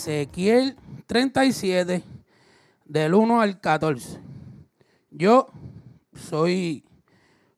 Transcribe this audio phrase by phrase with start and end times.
[0.00, 2.02] Ezequiel 37,
[2.86, 4.18] del 1 al 14.
[5.10, 5.48] Yo
[6.14, 6.86] soy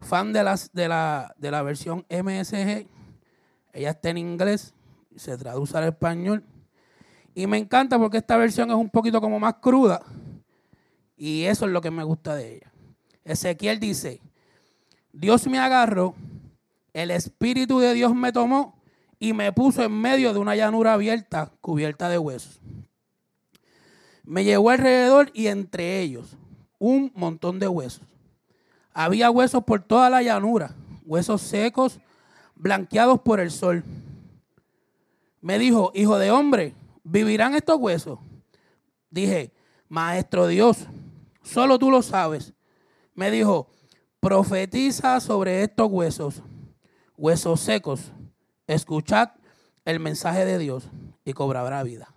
[0.01, 2.89] fan de, las, de, la, de la versión MSG.
[3.73, 4.75] Ella está en inglés,
[5.15, 6.43] se traduce al español.
[7.33, 10.03] Y me encanta porque esta versión es un poquito como más cruda.
[11.17, 12.73] Y eso es lo que me gusta de ella.
[13.23, 14.21] Ezequiel dice,
[15.13, 16.17] Dios me agarró,
[16.93, 18.82] el Espíritu de Dios me tomó
[19.23, 22.61] y me puso en medio de una llanura abierta cubierta de huesos.
[24.25, 26.37] Me llevó alrededor y entre ellos
[26.81, 28.03] un montón de huesos.
[28.93, 30.75] Había huesos por toda la llanura,
[31.07, 32.01] huesos secos,
[32.57, 33.85] blanqueados por el sol.
[35.41, 38.19] Me dijo, hijo de hombre, ¿vivirán estos huesos?
[39.09, 39.53] Dije,
[39.89, 40.89] maestro Dios,
[41.45, 42.55] solo tú lo sabes.
[43.15, 43.69] Me dijo,
[44.19, 46.43] profetiza sobre estos huesos,
[47.17, 48.11] huesos secos
[48.67, 49.31] escuchad
[49.85, 50.89] el mensaje de Dios
[51.25, 52.15] y cobrará vida.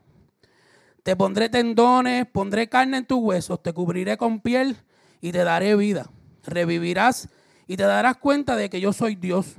[1.04, 4.78] Te pondré tendones, pondré carne en tus huesos, te cubriré con piel
[5.22, 6.10] y te daré vida.
[6.44, 7.30] Revivirás
[7.68, 9.56] y te darás cuenta de que yo soy Dios.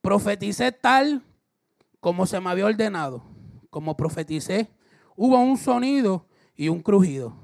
[0.00, 1.22] Profeticé tal
[2.00, 3.22] como se me había ordenado.
[3.70, 4.68] Como profeticé,
[5.16, 6.26] hubo un sonido
[6.56, 7.34] y un crujido.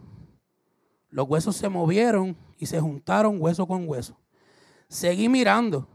[1.10, 4.18] Los huesos se movieron y se juntaron hueso con hueso.
[4.88, 5.88] Seguí mirando.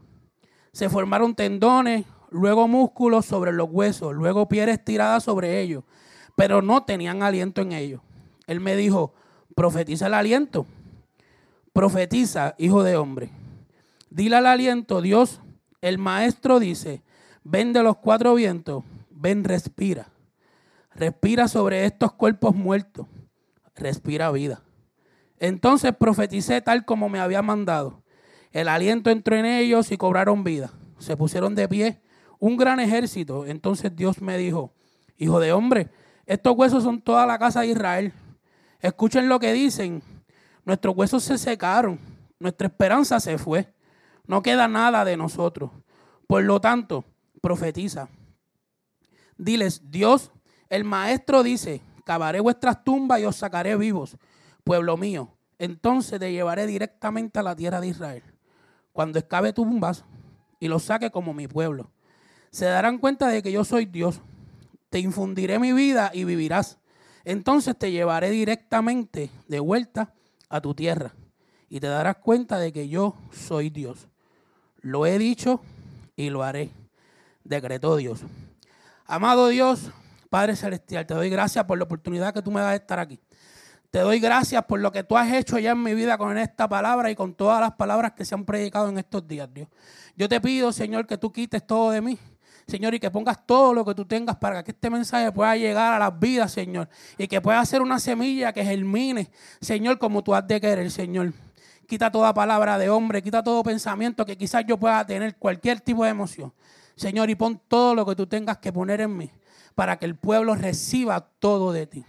[0.72, 2.04] Se formaron tendones,
[2.34, 5.84] luego músculos sobre los huesos, luego pieles tiradas sobre ellos,
[6.34, 8.00] pero no tenían aliento en ellos.
[8.48, 9.14] Él me dijo,
[9.54, 10.66] profetiza el aliento,
[11.72, 13.30] profetiza, hijo de hombre.
[14.10, 15.40] Dile al aliento, Dios,
[15.80, 17.02] el maestro dice,
[17.44, 20.08] ven de los cuatro vientos, ven, respira.
[20.92, 23.06] Respira sobre estos cuerpos muertos,
[23.76, 24.60] respira vida.
[25.38, 28.02] Entonces profeticé tal como me había mandado.
[28.50, 30.72] El aliento entró en ellos y cobraron vida.
[30.98, 32.03] Se pusieron de pie
[32.38, 33.46] un gran ejército.
[33.46, 34.72] Entonces Dios me dijo,
[35.16, 35.90] hijo de hombre,
[36.26, 38.12] estos huesos son toda la casa de Israel.
[38.80, 40.02] Escuchen lo que dicen.
[40.64, 41.98] Nuestros huesos se secaron,
[42.38, 43.72] nuestra esperanza se fue.
[44.26, 45.70] No queda nada de nosotros.
[46.26, 47.04] Por lo tanto,
[47.42, 48.08] profetiza.
[49.36, 50.32] Diles, Dios,
[50.70, 54.16] el maestro dice, cavaré vuestras tumbas y os sacaré vivos,
[54.64, 55.36] pueblo mío.
[55.58, 58.22] Entonces te llevaré directamente a la tierra de Israel.
[58.92, 60.04] Cuando escabe tumbas
[60.60, 61.90] y los saque como mi pueblo
[62.54, 64.20] se darán cuenta de que yo soy Dios.
[64.88, 66.78] Te infundiré mi vida y vivirás.
[67.24, 70.14] Entonces te llevaré directamente de vuelta
[70.48, 71.16] a tu tierra
[71.68, 74.06] y te darás cuenta de que yo soy Dios.
[74.82, 75.62] Lo he dicho
[76.14, 76.70] y lo haré,
[77.42, 78.20] decretó Dios.
[79.04, 79.90] Amado Dios,
[80.30, 83.18] Padre Celestial, te doy gracias por la oportunidad que tú me das de estar aquí.
[83.90, 86.68] Te doy gracias por lo que tú has hecho ya en mi vida con esta
[86.68, 89.66] palabra y con todas las palabras que se han predicado en estos días, Dios.
[90.14, 92.16] Yo te pido, Señor, que tú quites todo de mí
[92.66, 95.92] Señor, y que pongas todo lo que tú tengas para que este mensaje pueda llegar
[95.92, 96.88] a las vidas, Señor,
[97.18, 99.30] y que pueda ser una semilla que germine,
[99.60, 101.32] Señor, como tú has de querer, Señor.
[101.86, 106.04] Quita toda palabra de hombre, quita todo pensamiento que quizás yo pueda tener, cualquier tipo
[106.04, 106.54] de emoción.
[106.96, 109.30] Señor, y pon todo lo que tú tengas que poner en mí
[109.74, 112.04] para que el pueblo reciba todo de ti.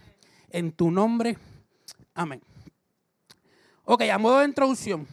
[0.48, 1.36] En tu nombre,
[2.14, 2.40] amén.
[3.84, 5.06] Ok, a modo de introducción,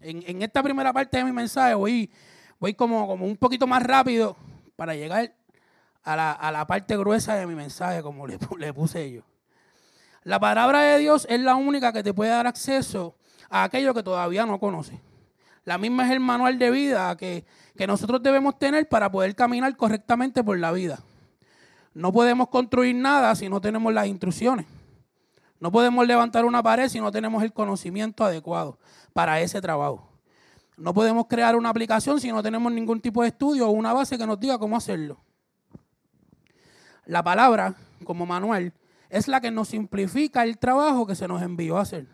[0.00, 2.10] en, esta primera parte de mi mensaje voy,
[2.58, 4.36] voy como, como un poquito más rápido
[4.76, 5.34] para llegar
[6.04, 9.22] a la, parte gruesa de mi mensaje, como le, le puse yo.
[10.22, 13.16] La palabra de Dios es la única que te puede dar acceso
[13.48, 14.98] a aquello que todavía no conoces.
[15.64, 17.44] La misma es el manual de vida que,
[17.76, 21.00] que, nosotros debemos tener para poder caminar correctamente por la vida.
[21.92, 24.66] No podemos construir nada si no tenemos las instrucciones.
[25.58, 28.78] No podemos levantar una pared si no tenemos el conocimiento adecuado
[29.12, 30.15] para ese trabajo.
[30.76, 34.18] No podemos crear una aplicación si no tenemos ningún tipo de estudio o una base
[34.18, 35.18] que nos diga cómo hacerlo.
[37.06, 37.74] La palabra,
[38.04, 38.74] como manual,
[39.08, 42.06] es la que nos simplifica el trabajo que se nos envió a hacer.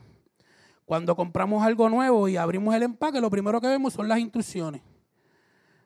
[0.84, 4.82] Cuando compramos algo nuevo y abrimos el empaque, lo primero que vemos son las instrucciones.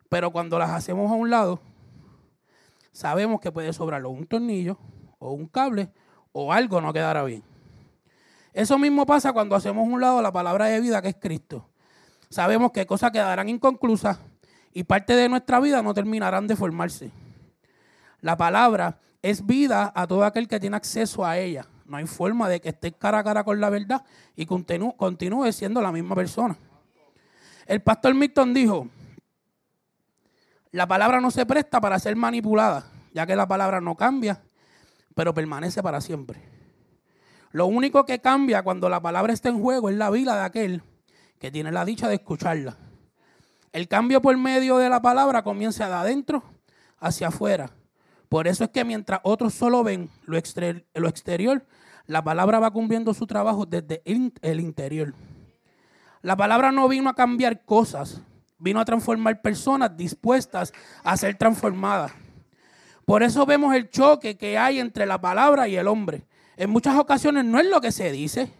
[0.08, 1.60] Pero cuando las hacemos a un lado,
[2.92, 4.78] sabemos que puede sobrar un tornillo
[5.18, 5.90] o un cable
[6.32, 7.42] o algo no quedará bien.
[8.52, 11.68] Eso mismo pasa cuando hacemos un lado la palabra de vida que es Cristo.
[12.28, 14.18] Sabemos que cosas quedarán inconclusas
[14.72, 17.10] y parte de nuestra vida no terminarán de formarse.
[18.20, 21.66] La palabra es vida a todo aquel que tiene acceso a ella.
[21.86, 25.80] No hay forma de que esté cara a cara con la verdad y continúe siendo
[25.80, 26.56] la misma persona.
[27.66, 28.88] El pastor Milton dijo,
[30.72, 34.42] la palabra no se presta para ser manipulada, ya que la palabra no cambia,
[35.14, 36.42] pero permanece para siempre.
[37.52, 40.82] Lo único que cambia cuando la palabra está en juego es la vida de aquel
[41.38, 42.76] que tiene la dicha de escucharla.
[43.72, 46.42] El cambio por medio de la palabra comienza de adentro
[46.98, 47.70] hacia afuera.
[48.28, 51.64] Por eso es que mientras otros solo ven lo, exterior,
[52.06, 55.14] la palabra va cumpliendo su trabajo desde el interior.
[56.22, 58.20] La palabra no vino a cambiar cosas,
[58.58, 60.72] vino a transformar personas dispuestas
[61.04, 62.12] a ser transformadas.
[63.04, 66.26] Por eso vemos el choque que hay entre la palabra y el hombre.
[66.56, 68.50] En muchas ocasiones no es lo que se dice,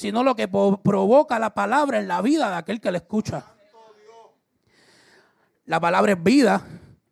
[0.00, 3.44] sino lo que provoca la palabra en la vida de aquel que la escucha.
[5.66, 6.66] La palabra es vida,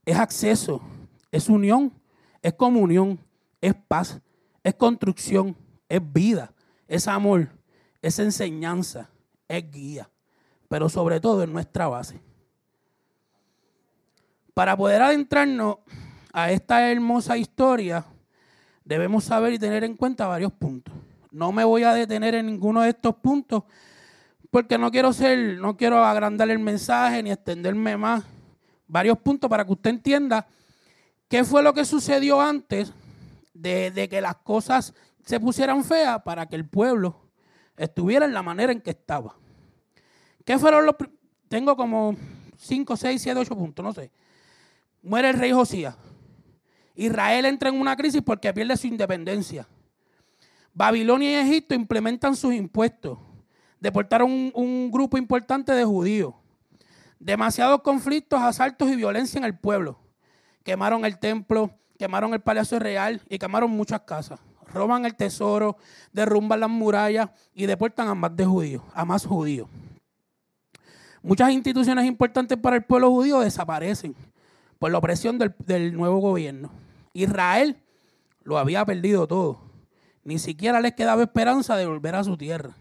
[0.07, 0.81] es acceso,
[1.31, 1.93] es unión,
[2.41, 3.21] es comunión,
[3.61, 4.19] es paz,
[4.65, 5.55] es construcción,
[5.87, 6.51] es vida,
[6.87, 7.51] es amor,
[8.01, 9.11] es enseñanza,
[9.49, 10.09] es guía,
[10.71, 12.19] pero sobre todo es nuestra base.
[14.55, 15.77] Para poder adentrarnos
[16.33, 18.07] a esta hermosa historia,
[18.83, 20.95] debemos saber y tener en cuenta varios puntos.
[21.39, 23.63] No me voy a detener en ninguno de estos puntos
[24.51, 28.25] porque no quiero ser, no quiero agrandar el mensaje ni extenderme más.
[28.89, 30.49] Varios puntos para que usted entienda
[31.29, 32.93] qué fue lo que sucedió antes
[33.55, 34.93] de, de que las cosas
[35.25, 37.15] se pusieran feas para que el pueblo
[37.77, 39.37] estuviera en la manera en que estaba.
[40.45, 40.97] ¿Qué fueron los...
[41.49, 42.17] Tengo como
[42.57, 44.11] 5, 6, 7, 8 puntos, no sé.
[45.03, 45.95] Muere el rey Josías.
[46.97, 49.69] Israel entra en una crisis porque pierde su independencia.
[50.79, 53.19] Babilonia y Egipto implementan sus impuestos.
[53.81, 56.35] Deportaron un, grupo importante de judíos.
[57.19, 59.99] Demasiados conflictos, asaltos y violencia en el pueblo.
[60.63, 64.39] Quemaron el templo, quemaron el palacio real y quemaron muchas casas.
[64.73, 65.79] Roban el tesoro,
[66.13, 69.69] derrumban las murallas y deportan a más de judíos, a más judíos.
[71.23, 74.15] Muchas instituciones importantes para el pueblo judío desaparecen
[74.79, 76.71] por la opresión del nuevo gobierno.
[77.15, 77.83] Israel
[78.45, 79.68] lo había perdido todo.
[80.29, 82.77] Ni siquiera les quedaba esperanza de volver a su tierra.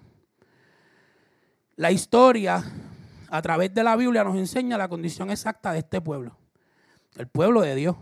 [1.78, 2.62] La historia,
[3.30, 6.38] a través de la Biblia, nos enseña la condición exacta de este pueblo.
[7.16, 7.96] El pueblo de Dios.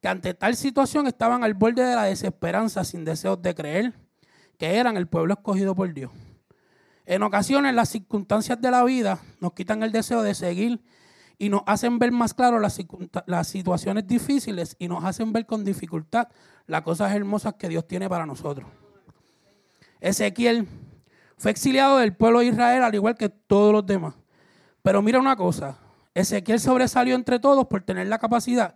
[0.00, 3.94] Que ante tal situación estaban al borde de la desesperanza, sin deseos de creer
[4.58, 6.12] que eran el pueblo escogido por Dios.
[7.04, 10.80] En ocasiones las circunstancias de la vida nos quitan el deseo de seguir
[11.38, 16.28] y nos hacen ver más claro las, situaciones difíciles y nos hacen ver con dificultad
[16.66, 18.68] las cosas hermosas que Dios tiene para nosotros.
[20.00, 20.66] Ezequiel
[21.36, 24.14] fue exiliado del pueblo de Israel al igual que todos los demás.
[24.82, 25.78] Pero mira una cosa,
[26.12, 28.74] Ezequiel sobresalió entre todos por tener la capacidad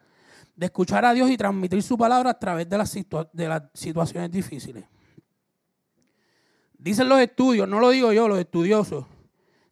[0.54, 2.94] de escuchar a Dios y transmitir su palabra a través de las,
[3.32, 4.84] de las situaciones difíciles.
[6.78, 9.06] Dicen los estudios, no lo digo yo, los estudiosos,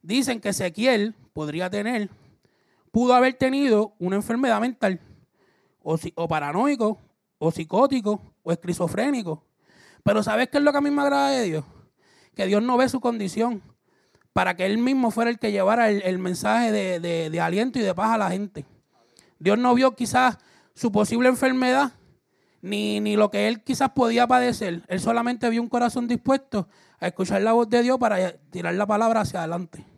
[0.03, 2.09] dicen que Ezequiel podría tener
[2.91, 5.01] pudo haber tenido una enfermedad mental,
[5.83, 6.99] o, paranoico,
[7.39, 9.45] o psicótico, o esquizofrénico.
[10.03, 11.65] Pero ¿sabes qué es lo que a mí me agrada de Dios?
[12.35, 13.63] Que Dios no ve su condición
[14.33, 17.95] para que Él mismo fuera el que llevara el, mensaje de, de, aliento y de
[17.95, 18.65] paz a la gente.
[19.39, 20.39] Dios no vio quizás
[20.75, 21.93] su posible enfermedad,
[22.63, 24.83] ni, ni lo que Él quizás podía padecer.
[24.87, 26.69] Él solamente vio un corazón dispuesto
[27.01, 29.90] a escuchar la voz de Dios para tirar la palabra hacia adelante.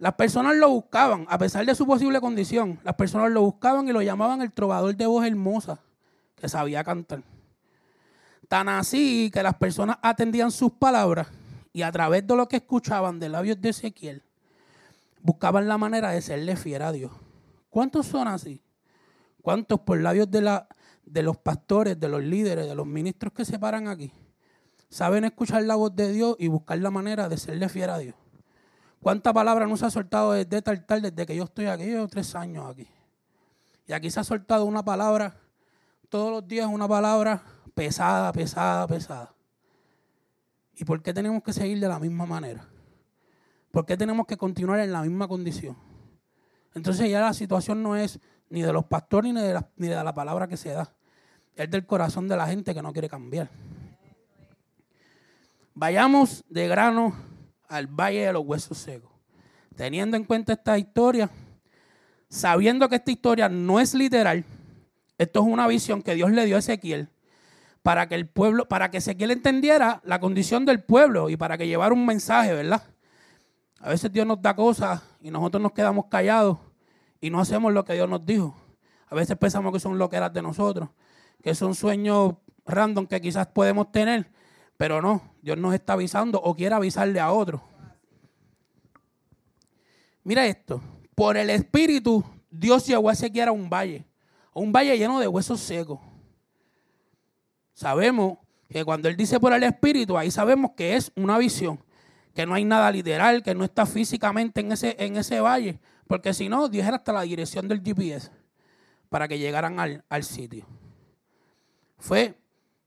[0.00, 3.92] Las personas lo buscaban, a pesar de su posible condición, las personas lo buscaban y
[3.92, 5.78] lo llamaban el trovador de voz hermosa,
[6.36, 7.22] que sabía cantar.
[8.48, 11.28] Tan así que las personas atendían sus palabras
[11.74, 14.22] y a través de lo que escuchaban de labios de Ezequiel,
[15.20, 17.12] buscaban la manera de serle fiel a Dios.
[17.68, 18.62] ¿Cuántos son así?
[19.42, 20.66] ¿Cuántos por labios de, la,
[21.04, 24.14] de los pastores, de los líderes, de los ministros que se paran aquí,
[24.88, 28.14] saben escuchar la voz de Dios y buscar la manera de serle fiel a Dios?
[29.02, 31.90] ¿Cuánta palabra no se ha soltado desde tal tal desde que yo estoy aquí?
[31.90, 32.86] Yo tres años aquí.
[33.86, 35.34] Y aquí se ha soltado una palabra,
[36.10, 37.42] todos los días una palabra
[37.74, 39.34] pesada, pesada, pesada.
[40.76, 42.68] ¿Y por qué tenemos que seguir de la misma manera?
[43.70, 45.76] ¿Por qué tenemos que continuar en la misma condición?
[46.74, 49.94] Entonces ya la situación no es ni de los pastores ni de la, ni de
[50.04, 50.92] la palabra que se da.
[51.56, 53.48] Es del corazón de la gente que no quiere cambiar.
[55.74, 57.29] Vayamos de grano
[57.70, 59.10] al valle de los huesos secos.
[59.76, 61.30] Teniendo en cuenta esta historia,
[62.28, 64.44] sabiendo que esta historia no es literal,
[65.16, 67.08] esto es una visión que Dios le dio a Ezequiel
[67.82, 71.66] para que el pueblo, para que Ezequiel entendiera la condición del pueblo y para que
[71.66, 72.82] llevara un mensaje, ¿verdad?
[73.80, 76.58] A veces Dios nos da cosas y nosotros nos quedamos callados
[77.20, 78.54] y no hacemos lo que Dios nos dijo.
[79.08, 80.90] A veces pensamos que son loqueras de nosotros,
[81.42, 82.34] que son sueños
[82.66, 84.30] random que quizás podemos tener,
[84.80, 87.62] pero no, Dios nos está avisando o quiere avisarle a otro.
[90.24, 90.80] Mira esto,
[91.14, 94.06] por el Espíritu Dios llevó a Ezequiel a un valle,
[94.54, 96.00] un valle lleno de huesos secos.
[97.74, 98.38] Sabemos
[98.70, 101.78] que cuando Él dice por el Espíritu, ahí sabemos que es una visión,
[102.32, 106.32] que no hay nada literal, que no está físicamente en ese, en ese valle, porque
[106.32, 108.30] si no, Dios era hasta la dirección del GPS
[109.10, 110.66] para que llegaran al, al sitio.
[111.98, 112.34] Fue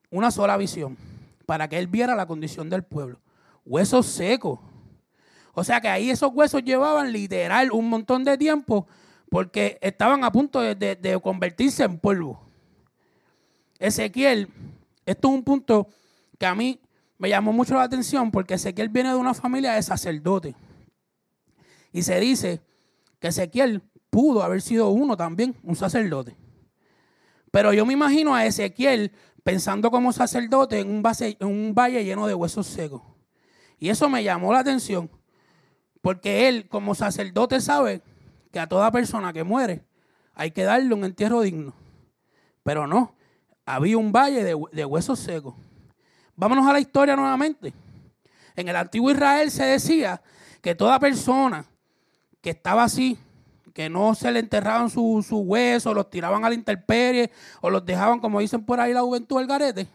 [0.09, 0.97] una sola visión,
[1.45, 3.19] para que Él viera la condición del pueblo.
[3.65, 4.59] Huesos secos.
[5.53, 8.87] O sea que ahí esos huesos llevaban literal un montón de tiempo
[9.29, 12.39] porque estaban a punto de, convertirse en polvo.
[13.79, 14.47] Ezequiel,
[15.05, 15.87] esto es un punto
[16.37, 16.79] que a mí
[17.17, 20.55] me llamó mucho la atención porque Ezequiel viene de una familia de sacerdotes.
[21.91, 22.61] Y se dice
[23.19, 26.35] que Ezequiel pudo haber sido uno también, un sacerdote.
[27.51, 29.11] Pero yo me imagino a Ezequiel
[29.43, 31.03] pensando como sacerdote en
[31.41, 33.01] un, valle lleno de huesos secos.
[33.77, 35.09] Y eso me llamó la atención,
[36.01, 38.01] porque él como sacerdote sabe
[38.51, 39.83] que a toda persona que muere
[40.33, 41.73] hay que darle un entierro digno.
[42.63, 43.13] Pero no,
[43.65, 45.55] había un valle de, huesos secos.
[46.35, 47.73] Vámonos a la historia nuevamente.
[48.55, 50.21] En el antiguo Israel se decía
[50.61, 51.65] que toda persona
[52.41, 53.17] que estaba así,
[53.73, 57.85] que no se le enterraban sus su huesos, los tiraban a la intemperie o los
[57.85, 59.87] dejaban, como dicen por ahí la juventud del garete,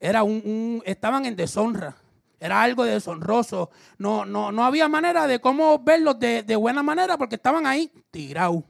[0.00, 1.94] era un estaban en deshonra.
[2.42, 3.68] Era algo deshonroso.
[3.98, 8.64] No, no, no había manera de cómo verlos de, buena manera porque estaban ahí tirados.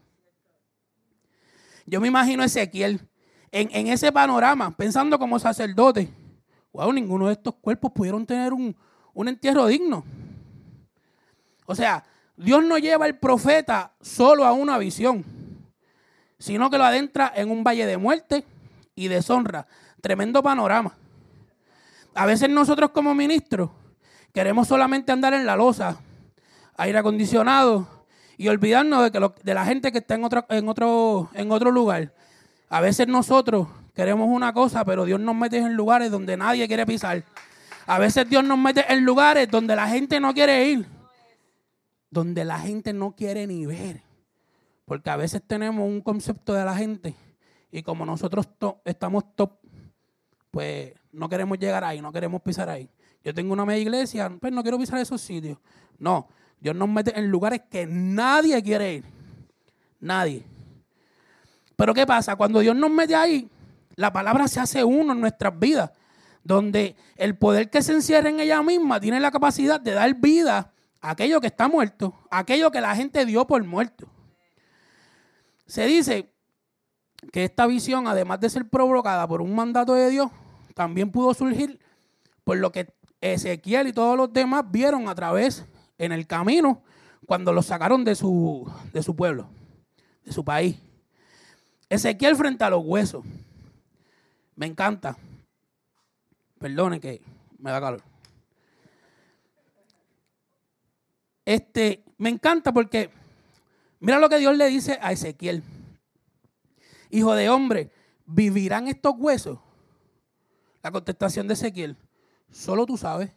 [1.86, 3.00] Yo me imagino a Ezequiel
[3.52, 6.12] en, en, ese panorama, pensando como sacerdote.
[6.72, 8.76] Wow, ninguno de estos cuerpos pudieron tener un,
[9.14, 10.04] un entierro digno.
[11.66, 12.04] O sea,
[12.40, 15.26] Dios no lleva al profeta solo a una visión,
[16.38, 18.47] sino que lo adentra en un valle de muerte
[18.94, 19.66] y deshonra.
[20.00, 20.97] Tremendo panorama.
[22.14, 23.68] A veces nosotros como ministros
[24.32, 25.99] queremos solamente andar en la losa,
[26.78, 28.06] aire acondicionado
[28.38, 31.70] y olvidarnos de, que de la gente que está en otro, en, otro, en otro
[31.70, 32.14] lugar.
[32.70, 36.87] A veces nosotros queremos una cosa, pero Dios nos mete en lugares donde nadie quiere
[36.87, 37.23] pisar.
[37.87, 41.00] A veces Dios nos mete en lugares donde la gente no quiere ir,
[42.10, 44.02] donde la gente no quiere ni ver.
[44.84, 47.14] Porque a veces tenemos un concepto de la gente
[47.70, 48.48] y como nosotros
[48.84, 49.52] estamos top,
[50.50, 52.90] pues no queremos llegar ahí, no queremos pisar ahí.
[53.22, 55.58] Yo tengo una media iglesia, pues no quiero pisar esos sitios.
[55.98, 59.04] No, Dios nos mete en lugares que nadie quiere ir.
[60.00, 60.44] Nadie.
[61.76, 62.34] Pero ¿qué pasa?
[62.34, 63.48] Cuando Dios nos mete ahí,
[63.94, 65.90] la palabra se hace uno en nuestras vidas,
[66.42, 70.72] donde el poder que se encierra en ella misma tiene la capacidad de dar vida
[71.00, 74.09] aquello que está muerto, aquello que la gente dio por muerto.
[75.66, 76.33] Se dice
[77.33, 80.30] que esta visión, además de ser provocada por un mandato de Dios,
[80.75, 81.80] también pudo surgir
[82.45, 85.64] por lo que Ezequiel y todos los demás vieron a través
[85.99, 86.83] en el camino
[87.26, 89.49] cuando los sacaron de su, de su pueblo,
[90.25, 90.76] de su país.
[91.88, 93.25] Ezequiel frente a los huesos.
[94.57, 95.16] Me encanta.
[96.59, 97.23] Perdone que
[97.59, 98.02] me da calor.
[101.50, 103.11] Este, me encanta porque
[103.99, 105.64] mira lo que Dios le dice a Ezequiel.
[107.11, 107.90] Hijo de hombre,
[108.25, 109.59] ¿vivirán estos huesos?
[110.80, 111.97] La contestación de Ezequiel,
[112.52, 113.33] solo tú sabes.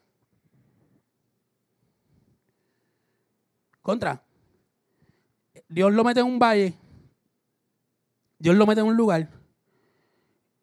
[3.82, 4.24] Contra.
[5.68, 6.76] Dios lo mete en un valle.
[8.38, 9.28] Dios lo mete en un lugar.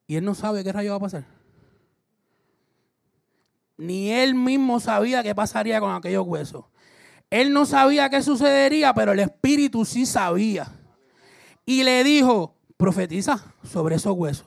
[0.06, 1.24] Y él no sabe qué rayo va a pasar.
[3.76, 6.66] Ni él mismo sabía qué pasaría con aquellos huesos.
[7.30, 10.66] Él no sabía qué sucedería, pero el Espíritu sí sabía.
[11.64, 14.46] Y le dijo, profetiza sobre esos huesos.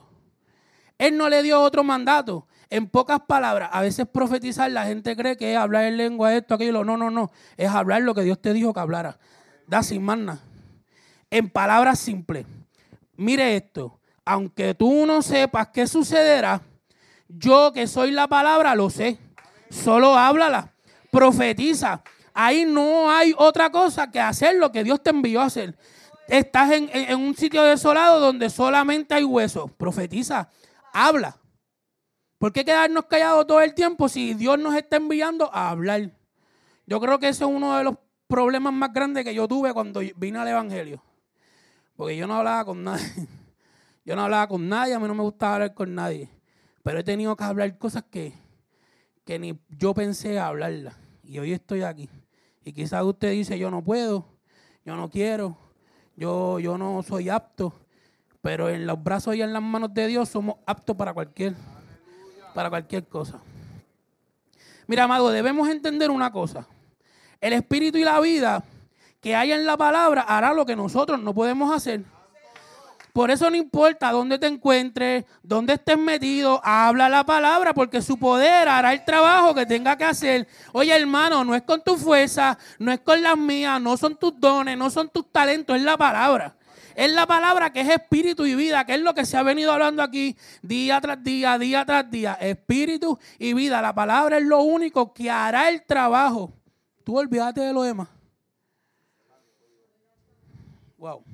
[0.98, 2.46] Él no le dio otro mandato.
[2.70, 6.54] En pocas palabras, a veces profetizar la gente cree que es hablar en lengua esto,
[6.54, 6.84] aquello.
[6.84, 7.30] No, no, no.
[7.56, 9.18] Es hablar lo que Dios te dijo que hablara.
[9.66, 10.18] Da sin más
[11.30, 12.46] En palabras simples.
[13.16, 14.00] Mire esto.
[14.24, 16.62] Aunque tú no sepas qué sucederá,
[17.28, 19.18] yo que soy la palabra lo sé.
[19.70, 20.72] Solo háblala.
[21.10, 22.02] Profetiza.
[22.34, 25.78] Ahí no hay otra cosa que hacer lo que Dios te envió a hacer.
[26.26, 29.70] Estás en, un sitio desolado donde solamente hay huesos.
[29.72, 30.50] Profetiza
[30.92, 31.38] habla.
[32.38, 36.10] ¿Por qué quedarnos callados todo el tiempo si Dios nos está enviando a hablar?
[36.86, 37.94] Yo creo que ese es uno de los
[38.26, 41.02] problemas más grandes que yo tuve cuando vine al Evangelio.
[41.94, 43.06] Porque yo no hablaba con nadie.
[44.06, 46.28] Yo no hablaba con nadie, a mí no me gustaba hablar con nadie.
[46.82, 48.34] Pero he tenido que hablar cosas que,
[49.24, 50.94] que ni yo pensé hablarlas.
[51.22, 52.10] Y hoy estoy aquí.
[52.64, 54.24] Y quizás usted dice, yo no puedo,
[54.84, 55.56] yo no quiero,
[56.16, 57.72] yo, yo no soy apto.
[58.40, 61.54] Pero en los brazos y en las manos de Dios somos aptos para cualquier,
[62.54, 63.40] para cualquier cosa.
[64.86, 66.66] Mira, amado, debemos entender una cosa.
[67.40, 68.64] El espíritu y la vida
[69.20, 72.04] que hay en la palabra hará lo que nosotros no podemos hacer.
[73.14, 78.18] Por eso no importa dónde te encuentres, dónde estés metido, habla la palabra porque su
[78.18, 80.48] poder hará el trabajo que tenga que hacer.
[80.72, 84.40] Oye hermano, no es con tu fuerza, no es con las mías, no son tus
[84.40, 86.56] dones, no son tus talentos, es la palabra.
[86.96, 89.72] Es la palabra que es espíritu y vida, que es lo que se ha venido
[89.72, 92.34] hablando aquí día tras día, día tras día.
[92.40, 93.80] Espíritu y vida.
[93.80, 96.52] La palabra es lo único que hará el trabajo.
[97.04, 98.08] Tú olvídate de lo demás.
[100.98, 101.24] Wow.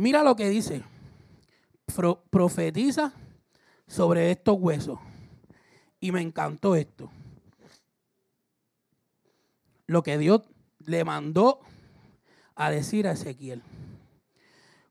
[0.00, 0.82] Mira lo que dice.
[2.30, 3.12] profetiza
[3.86, 4.98] sobre estos huesos.
[6.00, 7.10] Y me encantó esto.
[9.86, 10.40] Lo que Dios
[10.78, 11.60] le mandó
[12.54, 13.62] a decir a Ezequiel.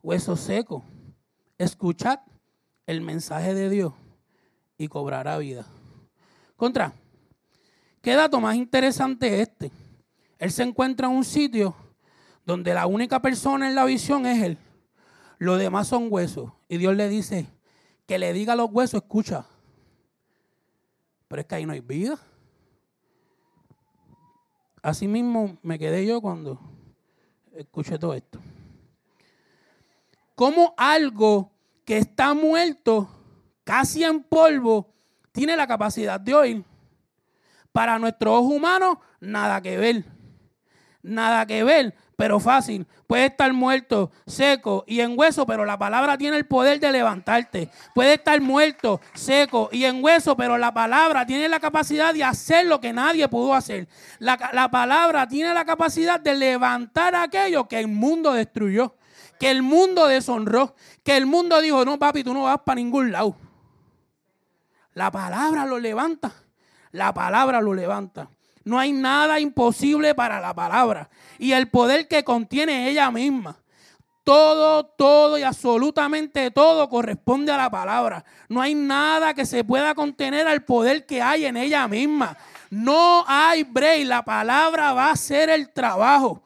[0.03, 0.83] Hueso seco,
[1.57, 2.19] escuchad
[2.85, 3.93] el mensaje de Dios
[4.77, 5.65] y cobrará vida.
[6.55, 6.93] Contra,
[8.03, 9.71] ¿qué dato más interesante este?
[10.37, 11.75] Él se encuentra en un sitio
[12.45, 14.59] donde la única persona en la visión es él.
[15.39, 16.51] Los demás son huesos.
[16.67, 17.47] Y Dios le dice
[18.05, 19.45] que le diga a los huesos, escucha.
[21.27, 22.19] Pero es que ahí no hay vida.
[24.81, 26.59] Así mismo me quedé yo cuando
[27.53, 28.39] escuché todo esto.
[30.35, 31.51] Como algo
[31.85, 33.09] que está muerto,
[33.63, 34.93] casi en polvo,
[35.31, 36.65] tiene la capacidad de oír.
[37.71, 40.05] Para nuestros ojos humanos, nada que ver.
[41.01, 42.85] Nada que ver pero fácil.
[43.07, 47.69] Puede estar muerto, seco y en hueso, pero la palabra tiene el poder de levantarte.
[47.95, 52.65] Puede estar muerto, seco y en hueso, pero la palabra tiene la capacidad de hacer
[52.65, 53.87] lo que nadie pudo hacer.
[54.17, 58.97] La, la palabra tiene la capacidad de levantar aquello que el mundo destruyó,
[59.39, 63.13] que el mundo deshonró, que el mundo dijo, no papi, tú no vas para ningún
[63.13, 63.33] lado.
[64.93, 66.33] La palabra lo levanta.
[66.91, 68.29] La palabra lo levanta.
[68.69, 73.57] No hay nada imposible para la palabra y el poder que contiene ella misma.
[74.23, 78.23] Todo, todo y absolutamente todo corresponde a la palabra.
[78.47, 82.37] No hay nada que se pueda contener al poder que hay en ella misma.
[82.69, 84.05] No hay break.
[84.05, 86.43] La palabra va a hacer el trabajo.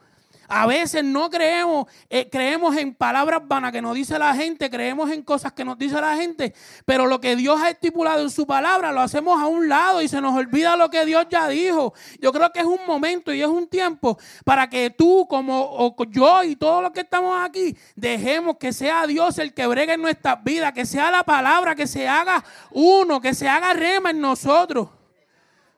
[0.56, 5.10] A veces no creemos, eh, creemos en palabras vanas que nos dice la gente, creemos
[5.10, 6.54] en cosas que nos dice la gente,
[6.86, 10.08] pero lo que Dios ha estipulado en su palabra lo hacemos a un lado y
[10.08, 11.96] se nos olvida lo que Dios ya dijo.
[12.22, 16.44] Yo creo que es un momento y es un tiempo para que tú como yo
[16.44, 20.44] y todos los que estamos aquí dejemos que sea Dios el que bregue en nuestras
[20.44, 24.88] vidas, que sea la palabra, que se haga uno, que se haga rema en nosotros.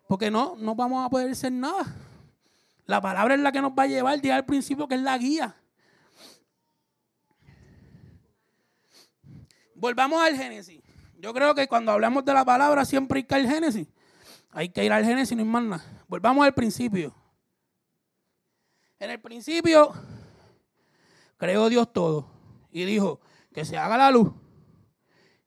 [0.05, 1.85] Porque no, no vamos a poder ser nada.
[2.85, 5.17] La palabra es la que nos va a llevar, día al principio, que es la
[5.17, 5.55] guía.
[9.73, 10.81] Volvamos al Génesis.
[11.17, 13.87] Yo creo que cuando hablamos de la palabra siempre hay que ir al Génesis.
[14.51, 16.03] Hay que ir al Génesis, no hay más nada.
[16.07, 17.13] Volvamos al principio.
[18.99, 19.93] En el principio
[21.37, 22.29] creó Dios todo
[22.71, 23.19] y dijo
[23.53, 24.31] que se haga la luz.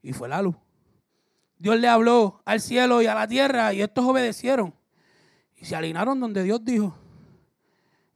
[0.02, 0.56] Y fue la luz.
[1.56, 4.74] Dios le habló al cielo y a la tierra y estos obedecieron.
[5.56, 6.96] Y se alinearon donde Dios dijo.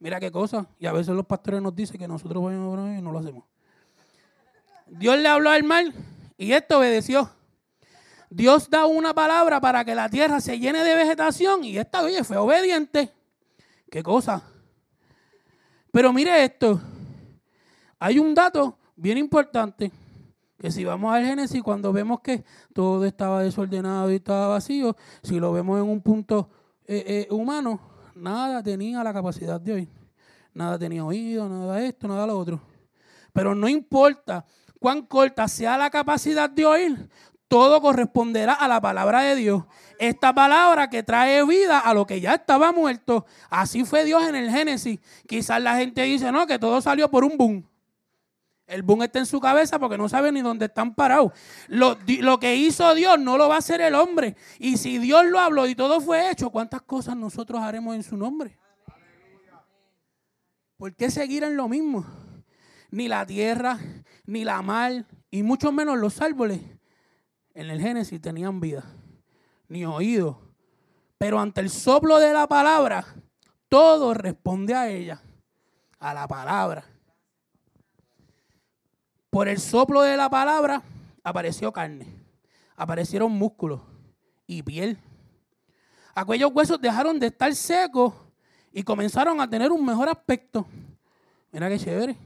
[0.02, 0.66] Mira qué cosa.
[0.80, 3.44] Y a veces los pastores nos dicen que nosotros vamos a y no lo hacemos.
[4.88, 5.84] Dios le habló al mar
[6.36, 7.30] y esto obedeció.
[8.28, 12.24] Dios da una palabra para que la tierra se llene de vegetación y esta, oye,
[12.24, 13.12] fue obediente.
[13.88, 14.42] ¿Qué cosa?
[15.92, 16.80] Pero mire esto.
[18.00, 19.92] Hay un dato bien importante
[20.58, 22.42] que si vamos al Génesis, cuando vemos que
[22.74, 26.50] todo estaba desordenado y estaba vacío, si lo vemos en un punto
[26.86, 27.91] eh, eh, humano,
[28.22, 29.88] nada tenía la capacidad de oír.
[30.54, 32.60] Nada tenía oído, nada esto, nada lo otro.
[33.32, 34.44] Pero no importa
[34.78, 37.08] cuán corta sea la capacidad de oír,
[37.48, 39.64] todo corresponderá a la palabra de Dios.
[39.98, 43.26] Esta palabra que trae vida a lo que ya estaba muerto.
[43.50, 45.00] Así fue Dios en el Génesis.
[45.26, 47.71] Quizás la gente dice, no, que todo salió por un boom.
[48.66, 51.32] El boom está en su cabeza porque no sabe ni dónde están parados.
[51.68, 51.98] Lo,
[52.40, 54.36] que hizo Dios no lo va a hacer el hombre.
[54.58, 58.16] Y si Dios lo habló y todo fue hecho, ¿cuántas cosas nosotros haremos en su
[58.16, 58.58] nombre?
[60.76, 62.06] ¿Por qué seguir en lo mismo?
[62.90, 63.78] Ni la tierra,
[64.26, 66.60] ni la mar, y mucho menos los árboles
[67.54, 68.84] en el Génesis tenían vida,
[69.68, 70.40] ni oído.
[71.18, 73.06] Pero ante el soplo de la palabra,
[73.68, 75.22] todo responde a ella,
[75.98, 76.91] a la palabra.
[79.32, 80.82] Por el soplo de la palabra
[81.24, 82.06] apareció carne.
[82.76, 83.80] aparecieron músculos
[84.46, 84.98] y piel.
[86.14, 88.12] Aquellos huesos dejaron de estar secos
[88.72, 90.66] y comenzaron a tener un mejor aspecto.
[91.50, 92.18] Mira qué chévere.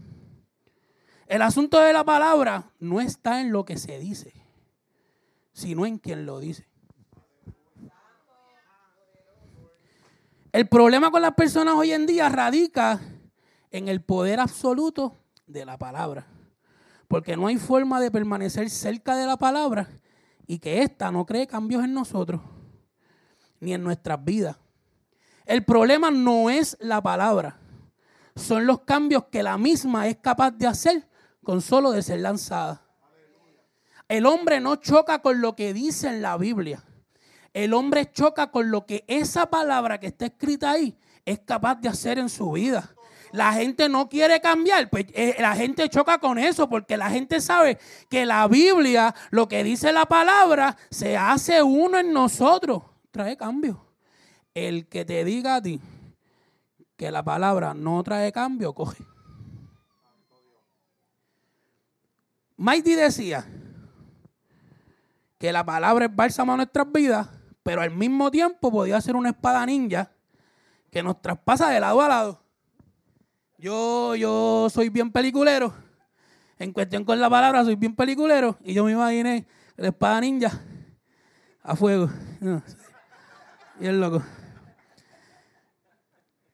[1.29, 4.33] El asunto de la palabra no está en lo que se dice,
[5.53, 6.66] sino en quien lo dice.
[10.51, 12.99] El problema con las personas hoy en día radica
[13.71, 15.14] en el poder absoluto
[15.47, 16.27] de la palabra.
[17.09, 19.88] Porque no hay forma de permanecer cerca de la palabra
[20.47, 22.40] y que ésta no cree cambios en nosotros
[23.61, 24.57] ni en nuestras vidas.
[25.45, 27.59] El problema no es la palabra,
[28.35, 31.09] son los cambios que la misma es capaz de hacer
[31.42, 32.83] con solo de ser lanzada.
[34.09, 36.85] El hombre no choca con lo que dice en la Biblia.
[37.55, 41.88] El hombre choca con lo que esa palabra que está escrita ahí es capaz de
[41.88, 42.96] hacer en su vida.
[43.37, 47.42] La gente no quiere cambiar, pues eh, la gente choca con eso porque la gente
[47.42, 52.83] sabe que la Biblia, lo que dice la palabra, se hace uno en nosotros.
[53.11, 53.85] Trae cambio.
[54.55, 55.79] El que te diga a ti
[56.96, 59.05] que la palabra no trae cambio, coge.
[62.57, 63.46] Mighty decía
[65.37, 67.29] que la palabra es bálsamo a nuestras vidas,
[67.62, 70.11] pero al mismo tiempo podía ser una espada ninja
[70.90, 72.46] que nos traspasa de lado a lado.
[73.66, 75.74] Yo, yo soy bien peliculero.
[76.57, 78.57] En cuestión con la palabra, soy bien peliculero.
[78.62, 80.52] Y yo me imaginé la espada ninja
[81.64, 82.09] a fuego.
[83.81, 84.22] y el loco.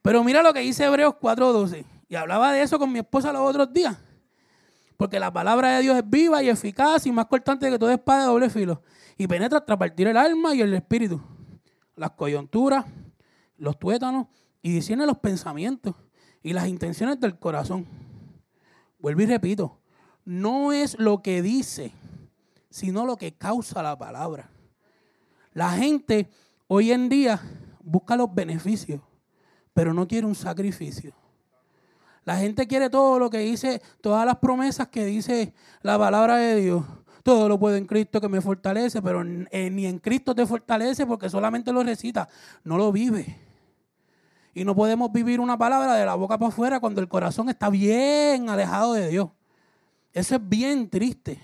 [0.01, 1.85] Pero mira lo que dice Hebreos 4:12.
[2.09, 3.95] Y hablaba de eso con mi esposa los otros días.
[4.97, 8.21] Porque la palabra de Dios es viva y eficaz y más cortante que toda espada
[8.21, 8.81] de doble filo.
[9.19, 11.21] Y penetra hasta partir el alma y el espíritu.
[11.95, 12.87] Las coyunturas,
[13.59, 14.29] los tuétanos
[14.63, 15.95] y discierne los pensamientos
[16.43, 17.87] y las intenciones del corazón.
[18.99, 19.79] Vuelvo y repito,
[20.25, 21.93] no es lo que dice,
[22.71, 24.51] sino lo que causa la palabra.
[25.53, 26.31] La gente
[26.69, 27.41] hoy en día
[27.83, 29.01] busca los beneficios,
[29.75, 31.13] pero no quiere un sacrificio.
[32.25, 36.61] La gente quiere todo lo que dice, todas las promesas que dice la palabra de
[36.61, 36.85] Dios.
[37.25, 41.07] Todo lo puedo en Cristo que me fortalece, pero eh, ni en Cristo te fortalece
[41.07, 42.29] porque solamente lo recita,
[42.65, 43.52] no lo vive.
[44.55, 47.71] Y no podemos vivir una palabra de la boca para afuera cuando el corazón está
[47.71, 49.31] bien alejado de Dios.
[50.13, 51.41] Eso es bien triste.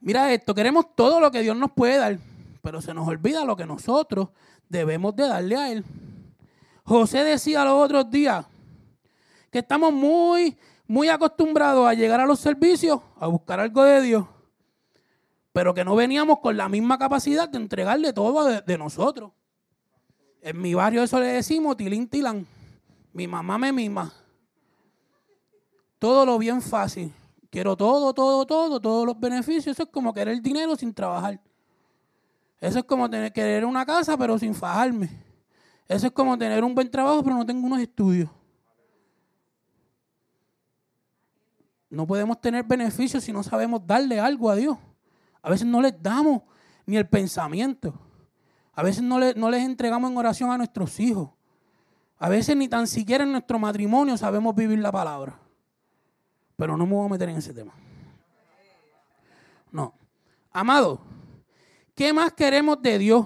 [0.00, 2.18] Mira esto, queremos todo lo que Dios nos puede dar,
[2.62, 4.28] pero se nos olvida lo que nosotros
[4.68, 5.84] debemos de darle a Él.
[6.84, 8.46] José decía los otros días
[9.50, 14.26] que estamos muy, muy acostumbrados a llegar a los servicios, a buscar algo de Dios,
[15.52, 19.32] pero que no veníamos con la misma capacidad de entregarle todo de, de nosotros.
[20.46, 22.46] En mi barrio eso le decimos tilín tilán.
[23.12, 24.12] Mi mamá me mima.
[25.98, 27.12] Todo lo bien fácil.
[27.50, 29.74] Quiero todo, todo, todo, todos los beneficios.
[29.74, 31.40] Eso es como querer dinero sin trabajar.
[32.60, 35.10] Eso es como querer una casa pero sin fajarme.
[35.88, 38.30] Eso es como tener un buen trabajo pero no tengo unos estudios.
[41.90, 44.78] No podemos tener beneficios si no sabemos darle algo a Dios.
[45.42, 46.42] A veces no les damos
[46.86, 48.05] ni el pensamiento.
[48.76, 51.30] A veces no, no les entregamos en oración a nuestros hijos.
[52.18, 55.38] A veces ni tan siquiera en nuestro matrimonio sabemos vivir la palabra.
[56.56, 57.72] Pero no me voy a meter en ese tema.
[59.72, 59.94] No.
[60.52, 61.00] Amado,
[61.94, 63.24] ¿qué más queremos de Dios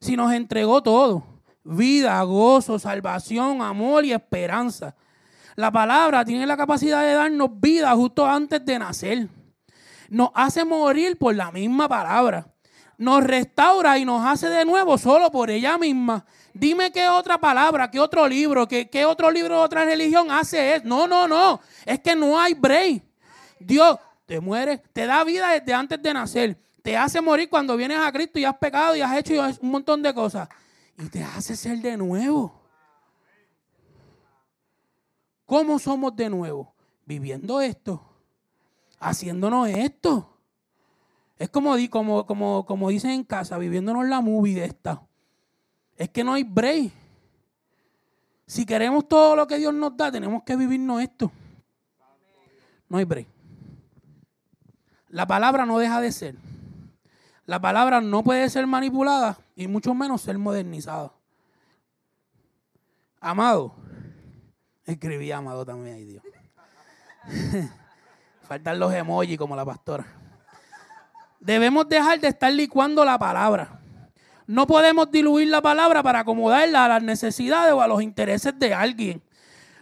[0.00, 1.24] si nos entregó todo?
[1.64, 4.94] Vida, gozo, salvación, amor y esperanza.
[5.56, 9.28] La palabra tiene la capacidad de darnos vida justo antes de nacer.
[10.08, 12.46] Nos hace morir por la misma palabra
[13.00, 16.22] nos restaura y nos hace de nuevo solo por ella misma.
[16.52, 20.74] Dime qué otra palabra, qué otro libro, qué, qué otro libro de otra religión hace
[20.74, 20.84] eso.
[20.86, 21.60] No, no, no.
[21.86, 23.02] Es que no hay break.
[23.58, 26.58] Dios te muere, te da vida desde antes de nacer.
[26.82, 29.32] Te hace morir cuando vienes a Cristo y has pecado y has hecho
[29.62, 30.46] un montón de cosas.
[30.98, 32.60] Y te hace ser de nuevo.
[35.46, 36.74] ¿Cómo somos de nuevo?
[37.06, 38.04] Viviendo esto.
[38.98, 40.29] Haciéndonos esto.
[41.40, 45.00] Es como, como, como, como dicen en casa, viviéndonos la movie de esta.
[45.96, 46.92] Es que no hay break.
[48.46, 51.32] Si queremos todo lo que Dios nos da, tenemos que vivirnos esto.
[52.90, 53.26] No hay break.
[55.08, 56.36] La palabra no deja de ser.
[57.46, 61.10] La palabra no puede ser manipulada y mucho menos ser modernizada.
[63.18, 63.74] Amado.
[64.84, 66.22] Escribí amado también, ay Dios.
[68.42, 70.19] Faltan los emojis como la pastora.
[71.40, 73.80] Debemos dejar de estar licuando la palabra.
[74.46, 78.74] No podemos diluir la palabra para acomodarla a las necesidades o a los intereses de
[78.74, 79.22] alguien.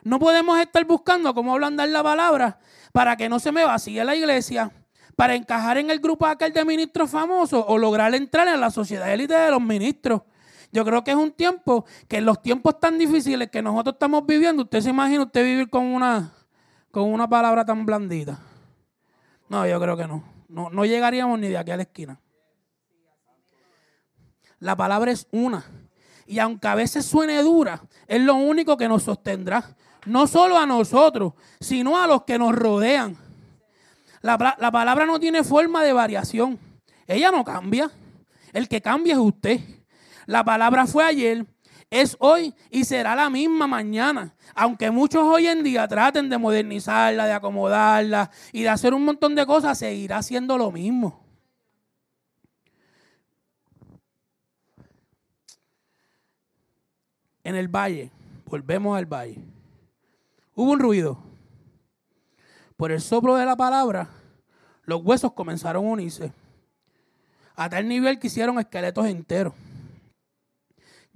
[0.04, 2.58] No podemos estar buscando cómo ablandar la palabra
[2.92, 4.70] para que no se me vacíe la iglesia,
[5.16, 9.12] para encajar en el grupo aquel de ministros famosos o lograr entrar en la sociedad
[9.12, 10.22] élite de los ministros.
[10.70, 14.24] Yo creo que es un tiempo que en los tiempos tan difíciles que nosotros estamos
[14.26, 16.30] viviendo, usted se imagina usted vivir con una,
[16.92, 18.38] con una palabra tan blandita.
[19.48, 20.37] No, yo creo que no.
[20.48, 22.20] No, no llegaríamos ni de aquí a la esquina.
[24.60, 25.64] La palabra es una.
[26.26, 29.76] Y aunque a veces suene dura, es lo único que nos sostendrá.
[30.06, 33.16] No solo a nosotros, sino a los que nos rodean.
[34.20, 36.58] La, la palabra no tiene forma de variación.
[37.06, 37.90] Ella no cambia.
[38.52, 39.60] El que cambia es usted.
[40.26, 41.46] La palabra fue ayer,
[41.90, 44.34] es hoy y será la misma mañana.
[44.54, 49.34] Aunque muchos hoy en día traten de modernizarla, de acomodarla y de hacer un montón
[49.34, 51.24] de cosas, seguirá siendo lo mismo.
[57.42, 58.10] En el valle,
[58.44, 59.38] volvemos al valle,
[60.54, 61.18] hubo un ruido.
[62.76, 64.08] Por el soplo de la palabra,
[64.84, 66.32] los huesos comenzaron a unirse.
[67.56, 69.54] A tal nivel que hicieron esqueletos enteros.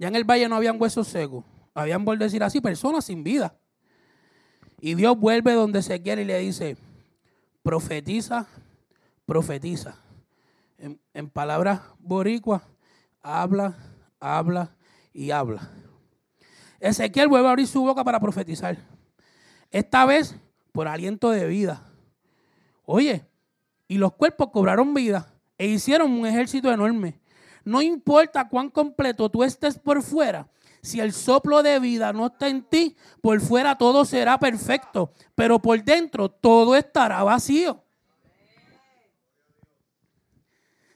[0.03, 1.45] Ya en el valle no habían huesos secos.
[1.73, 3.55] Habían, por decir así, personas sin vida.
[4.81, 6.75] Y Dios vuelve donde se y le dice,
[7.61, 8.45] profetiza,
[9.25, 9.95] profetiza.
[10.77, 12.63] En, palabras boricuas,
[13.21, 13.77] habla,
[14.19, 14.75] habla
[15.13, 15.71] y habla.
[16.81, 18.77] Ezequiel vuelve a abrir su boca para profetizar.
[19.71, 20.35] Esta vez
[20.73, 21.81] por aliento de vida.
[22.83, 23.25] Oye,
[23.87, 27.21] y los cuerpos cobraron vida e hicieron un ejército enorme.
[27.63, 30.47] No importa cuán completo tú estés por fuera,
[30.81, 35.59] si el soplo de vida no está en ti, por fuera todo será perfecto, pero
[35.59, 37.81] por dentro todo estará vacío.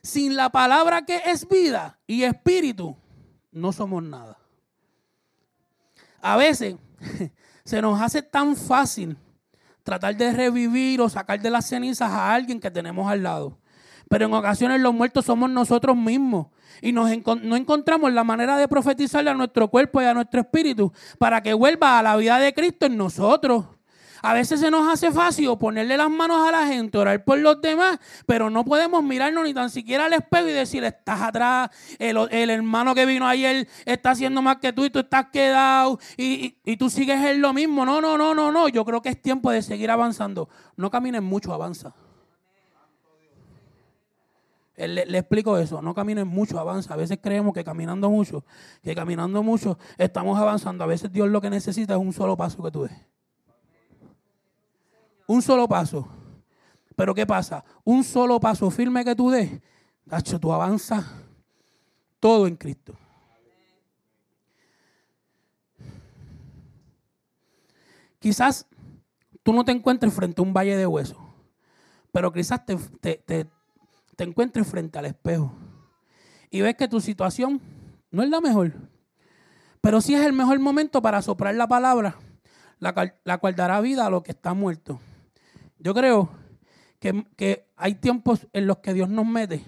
[0.02, 2.96] Sin la palabra que es vida y espíritu,
[3.50, 4.38] no somos nada.
[6.20, 6.76] A veces
[7.64, 9.16] se nos hace tan fácil
[9.82, 13.58] tratar de revivir o sacar de las cenizas a alguien que tenemos al lado.
[14.08, 16.48] Pero en ocasiones los muertos somos nosotros mismos.
[16.80, 21.42] Y no encontramos la manera de profetizarle a nuestro cuerpo y a nuestro espíritu para
[21.42, 23.64] que vuelva a la vida de Cristo en nosotros.
[24.22, 27.60] A veces se nos hace fácil ponerle las manos a la gente, orar por los
[27.60, 32.50] demás, pero no podemos mirarnos ni tan siquiera al espejo y decir, estás atrás, el,
[32.50, 36.76] hermano que vino ayer está haciendo más que tú y tú estás quedado y, y
[36.76, 37.84] tú sigues en lo mismo.
[37.84, 38.68] No, no, no, no, no.
[38.68, 40.48] Yo creo que es tiempo de seguir avanzando.
[40.76, 41.94] No camines mucho, avanza.
[44.78, 46.94] Le, explico eso, no caminen mucho, avanza.
[46.94, 48.44] A veces creemos que caminando mucho,
[48.80, 50.84] que caminando mucho estamos avanzando.
[50.84, 52.92] A veces Dios lo que necesita es un solo paso que tú des.
[55.26, 56.06] Un solo paso.
[56.94, 57.64] Pero ¿qué pasa?
[57.82, 59.60] Un solo paso firme que tú des,
[60.08, 61.04] Tacho, tú avanzas
[62.20, 62.96] todo en Cristo.
[68.20, 68.66] Quizás
[69.42, 71.18] tú no te encuentres frente a un valle de huesos,
[72.12, 73.48] pero quizás te
[74.24, 75.52] encuentres frente al espejo
[76.50, 77.60] y ves que tu situación
[78.10, 78.72] no es la mejor,
[79.80, 82.16] pero sí es el mejor momento para soplar la palabra,
[82.78, 85.00] la cual, dará vida a lo que está muerto.
[85.78, 86.30] Yo creo
[86.98, 89.64] que, que hay tiempos en los que Dios nos mete,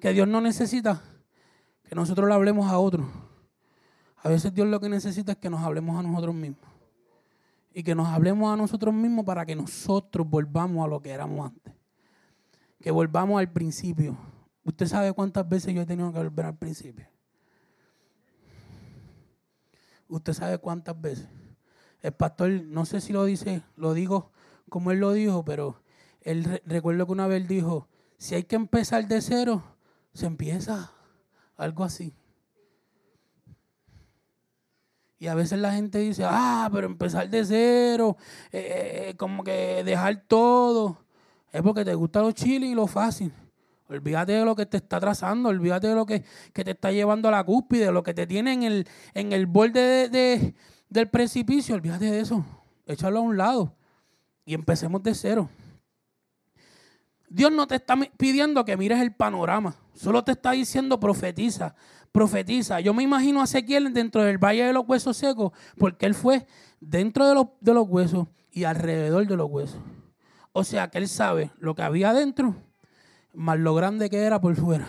[0.00, 1.02] que Dios no necesita
[1.84, 3.06] que nosotros le hablemos a otros.
[4.22, 6.68] A veces Dios lo que necesita es que nos hablemos a nosotros mismos.
[7.72, 11.50] Y que nos hablemos a nosotros mismos para que nosotros volvamos a lo que éramos
[11.50, 11.76] antes
[12.80, 14.16] que volvamos al principio.
[14.64, 17.06] ¿Usted sabe cuántas veces yo he tenido que volver al principio?
[20.08, 21.28] ¿Usted sabe cuántas veces?
[22.02, 24.30] El pastor, no sé si lo dice, lo digo
[24.68, 25.80] como él lo dijo, pero
[26.20, 29.62] él recuerdo que una vez dijo, si hay que empezar de cero,
[30.12, 30.92] se empieza.
[31.56, 32.12] Algo así.
[35.18, 38.16] Y a veces la gente dice, ah, pero empezar de cero,
[38.52, 41.05] eh, eh, eh, como que dejar todo
[41.56, 43.32] es porque te gusta lo chile y lo fácil.
[43.88, 47.30] Olvídate de lo que te está trazando, olvídate de lo que, te está llevando a
[47.30, 50.54] la cúspide, de lo que te tiene en el, en el borde de,
[50.90, 51.76] del precipicio.
[51.76, 52.44] Olvídate de eso.
[52.84, 53.74] Échalo a un lado
[54.44, 55.48] y empecemos de cero.
[57.28, 61.74] Dios no te está pidiendo que mires el panorama, solo te está diciendo profetiza,
[62.12, 62.80] profetiza.
[62.80, 66.46] Yo me imagino a Ezequiel dentro del valle de los huesos secos, porque él fue
[66.80, 69.80] dentro de de los huesos y alrededor de los huesos.
[70.58, 72.54] O sea que él sabe lo que había adentro,
[73.34, 74.88] más lo grande que era por fuera.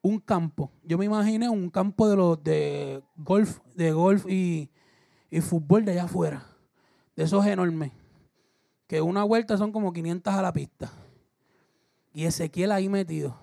[0.00, 0.72] Un campo.
[0.82, 4.70] Yo me imaginé un campo de los de golf, de golf y,
[5.30, 6.46] y fútbol de allá afuera.
[7.14, 7.92] De esos enormes.
[8.86, 10.90] Que una vuelta son como 500 a la pista.
[12.14, 13.36] Y Ezequiel ahí metido.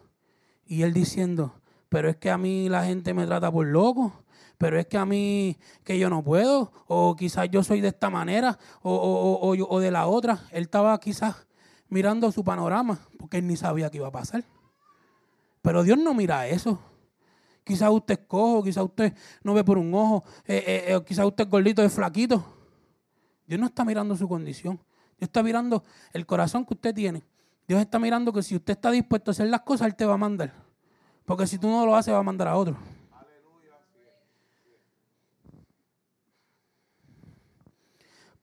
[0.65, 4.23] Y él diciendo, pero es que a mí la gente me trata por loco
[4.57, 8.09] pero es que a mí, que yo no puedo, o quizás yo soy de esta
[8.09, 10.45] manera, o, o, o, de la otra.
[10.51, 11.47] Él estaba quizás
[11.89, 14.43] mirando su panorama, porque él ni sabía qué iba a pasar.
[15.61, 16.79] Pero Dios no mira eso.
[17.63, 21.25] Quizás usted es cojo, quizás usted no ve por un ojo, eh, eh, eh, quizás
[21.25, 22.43] usted es gordito, es flaquito.
[23.45, 24.77] Dios no está mirando su condición.
[25.19, 27.23] Dios está mirando el corazón que usted tiene.
[27.67, 30.13] Dios está mirando que si usted está dispuesto a hacer las cosas, Él te va
[30.13, 30.53] a mandar.
[31.25, 32.77] Porque si tú no lo haces, va a mandar a otro.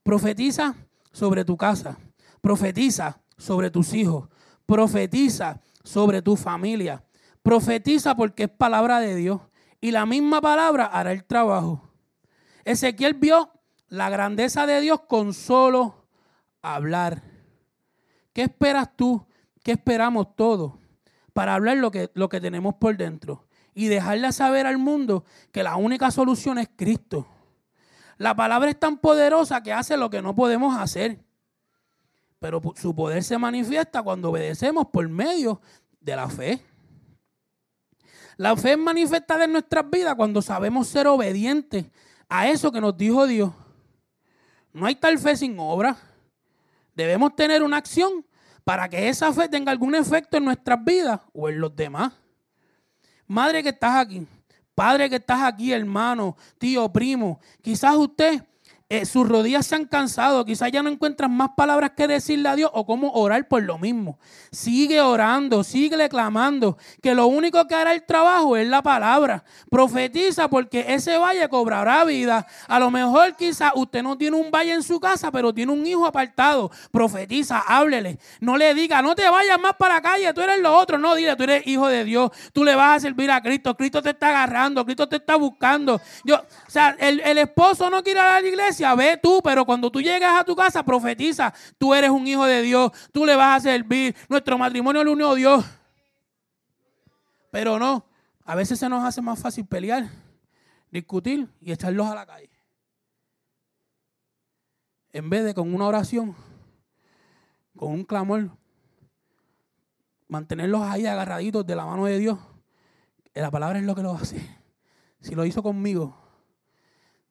[0.05, 0.77] Profetiza
[1.13, 1.97] sobre tu casa.
[2.43, 4.29] Profetiza sobre tus hijos.
[4.67, 7.03] Profetiza sobre tu familia.
[7.43, 9.41] Profetiza porque es palabra de Dios.
[9.81, 11.91] Y la misma palabra hará el trabajo.
[12.65, 13.51] Ezequiel vio
[13.89, 16.07] la grandeza de Dios con solo
[16.61, 17.23] hablar.
[18.35, 19.27] ¿Qué esperas tú?
[19.63, 20.75] ¿Qué esperamos todos?
[21.33, 23.47] Para hablar lo que, lo que tenemos por dentro.
[23.75, 27.27] Y dejarle saber al mundo que la única solución es Cristo.
[28.17, 31.19] La palabra es tan poderosa que hace lo que no podemos hacer.
[32.39, 35.61] Pero su poder se manifiesta cuando obedecemos por medio
[36.01, 36.63] de la fe.
[38.37, 41.87] La fe es manifestada en nuestras vidas cuando sabemos ser obedientes
[42.29, 43.53] a eso que nos dijo Dios.
[44.73, 45.97] No hay tal fe sin obra.
[46.95, 48.27] Debemos tener una acción
[48.65, 52.13] para que esa fe tenga algún efecto en nuestras vidas o en los demás.
[53.27, 54.27] Madre que estás aquí,
[54.75, 58.43] padre que estás aquí, hermano, tío, primo, quizás usted
[58.91, 62.55] eh, sus rodillas se han cansado, quizás ya no encuentran más palabras que decirle a
[62.55, 64.19] Dios o cómo orar por lo mismo.
[64.53, 69.43] Sigue orando, sigue clamando, que lo único que hará el trabajo es la palabra.
[69.71, 72.47] Profetiza porque ese valle cobrará vida.
[72.69, 75.87] A lo mejor quizás usted no tiene un valle en su casa, pero tiene un
[75.87, 76.71] hijo apartado.
[76.93, 78.19] Profetiza, háblele.
[78.41, 80.99] No le diga, no te vayas más para la calle, tú eres lo otro.
[80.99, 84.03] No, dile, tú eres hijo de Dios, tú le vas a servir a Cristo, Cristo
[84.03, 86.03] te está agarrando, Cristo te está buscando.
[86.23, 89.65] Yo, o sea, el, el esposo no quiere ir a la iglesia ve tú, pero
[89.65, 93.37] cuando tú llegas a tu casa, profetiza, tú eres un hijo de Dios, tú le
[93.37, 95.65] vas a servir, nuestro matrimonio lo unió Dios.
[97.51, 98.05] Pero no,
[98.45, 100.09] a veces se nos hace más fácil pelear,
[100.91, 102.51] discutir y echarlos a la calle.
[105.13, 106.35] En vez de con una oración,
[107.77, 108.51] con un clamor,
[110.29, 112.39] mantenerlos ahí agarraditos de la mano de Dios.
[113.35, 114.45] La palabra es lo que lo hace.
[115.21, 116.17] Si lo hizo conmigo,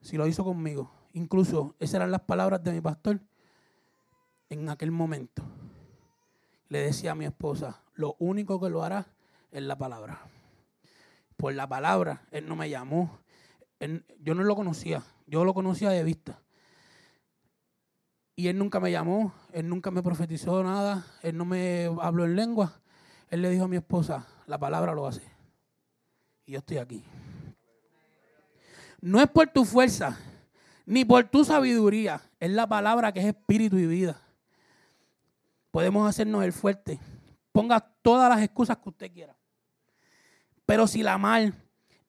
[0.02, 3.22] si lo hizo conmigo, Incluso esas eran las palabras de mi pastor
[4.50, 5.44] en aquel momento.
[6.70, 9.06] Le decía a mi esposa, lo único que lo hará
[9.52, 10.22] es la palabra.
[11.38, 13.20] Por la palabra, él no me llamó.
[14.20, 16.40] yo no lo conocía, yo lo conocía de vista.
[18.36, 22.36] Y él nunca me llamó, él nunca me profetizó nada, él no me habló en
[22.36, 22.80] lengua.
[23.30, 25.22] Él le dijo a mi esposa, la palabra lo hace.
[26.46, 27.04] Y yo estoy aquí.
[29.02, 30.18] No es por tu fuerza,
[30.86, 32.22] ni por tu sabiduría.
[32.40, 34.22] Es la palabra que es espíritu y vida.
[35.72, 37.00] Podemos hacernos el fuerte.
[37.52, 39.36] Ponga todas las excusas que usted quiera.
[40.66, 41.54] Pero si la mar,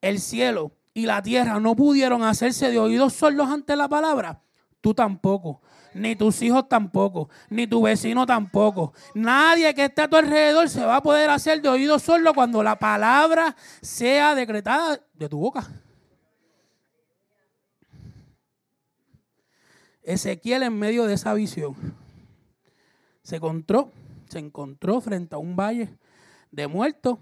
[0.01, 4.41] el cielo y la tierra no pudieron hacerse de oídos sordos ante la palabra,
[4.81, 5.61] tú tampoco.
[5.93, 8.93] Ni tus hijos tampoco, ni tu vecino tampoco.
[9.13, 12.61] Nadie que esté a tu alrededor se va a poder hacer de oídos sordos cuando
[12.61, 15.65] la palabra sea decretada de tu boca.
[20.05, 21.75] Ezequiel en medio de esa visión
[23.23, 23.91] se encontró,
[24.29, 25.97] se encontró frente a un valle
[26.51, 27.17] de muertos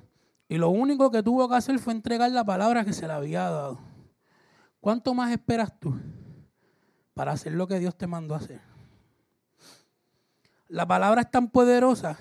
[0.49, 3.49] y lo único que tuvo que hacer fue entregar la palabra que se le había
[3.49, 3.79] dado.
[4.81, 5.97] ¿Cuánto más esperas tú
[7.13, 8.59] para hacer lo que Dios te mandó a hacer?
[10.67, 12.17] La palabra es tan poderosa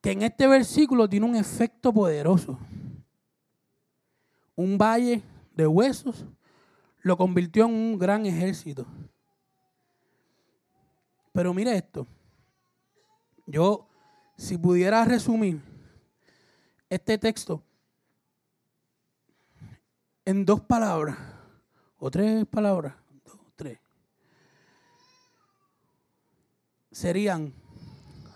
[0.00, 2.58] que en este versículo tiene un efecto poderoso.
[4.54, 5.22] Un valle
[5.54, 6.24] de huesos
[7.02, 8.86] lo convirtió en un gran ejército.
[11.36, 12.06] Pero mire esto.
[13.46, 13.86] Yo,
[14.38, 15.60] si pudiera resumir
[16.88, 17.62] este texto
[20.24, 21.18] en dos palabras,
[21.98, 23.78] o tres palabras, dos, tres,
[26.90, 27.52] serían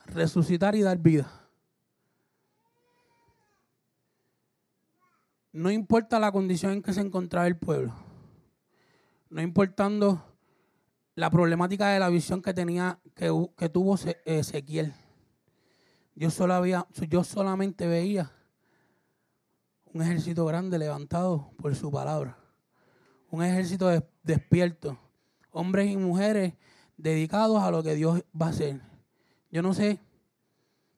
[0.05, 1.49] resucitar y dar vida.
[5.53, 7.95] No importa la condición en que se encontraba el pueblo,
[9.31, 10.30] no importando
[11.21, 14.95] la problemática de la visión que tenía, que, tuvo Ezequiel.
[16.15, 18.33] Yo, solo había, yo solamente veía
[19.93, 22.39] un ejército grande levantado por su palabra.
[23.31, 23.91] Un ejército
[24.23, 24.99] despierto.
[25.51, 26.55] Hombres y mujeres
[26.97, 28.81] dedicados a lo que Dios va a hacer.
[29.51, 30.01] Yo no sé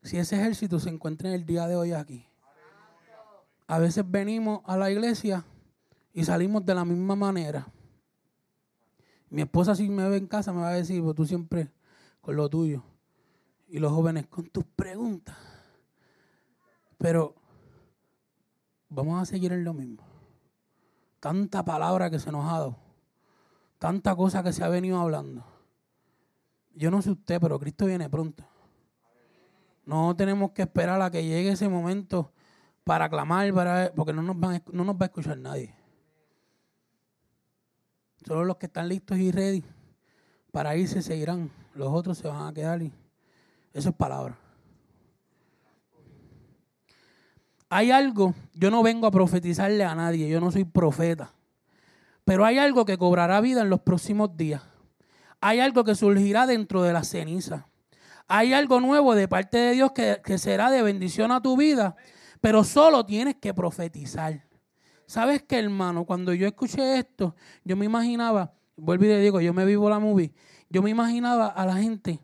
[0.03, 2.25] si ese ejército se encuentra en el día de hoy aquí.
[3.67, 5.45] A veces venimos a la iglesia
[6.13, 7.67] y salimos de la misma manera.
[9.33, 11.73] Mi esposa si me ve en casa me va a decir, pues tú siempre
[12.21, 12.83] con lo tuyo.
[13.67, 15.35] Y los jóvenes con tus preguntas.
[16.99, 17.35] Pero
[18.91, 20.05] vamos a seguir en lo mismo.
[21.19, 22.77] Tanta palabra que se nos ha dado.
[23.79, 25.47] Tanta cosa que se ha venido hablando.
[26.75, 28.45] Yo no sé usted, pero Cristo viene pronto.
[29.87, 32.35] No tenemos que esperar a que llegue ese momento
[32.85, 35.75] para clamar, para, porque no nos, no nos va a escuchar nadie.
[38.27, 39.65] Solo los que están listos y ready
[40.53, 41.51] para irse se irán.
[41.75, 42.93] Los otros se van a quedar y
[43.73, 44.39] eso es palabra.
[47.71, 51.33] Hay algo, yo no vengo a profetizarle a nadie, yo no soy profeta.
[52.25, 54.63] Pero hay algo que cobrará vida en los próximos días.
[55.41, 57.67] Hay algo que surgirá dentro de la ceniza.
[58.29, 61.97] Hay algo nuevo de parte de Dios que, que será de bendición a tu vida,
[62.41, 64.45] pero solo tienes que profetizar.
[65.13, 66.07] ¿Sabes qué, hermano?
[66.07, 69.99] Cuando yo escuché esto, yo me imaginaba, vuelvo y le digo, yo me vivo la
[69.99, 70.33] movie,
[70.71, 72.19] yo me imaginaba a la gente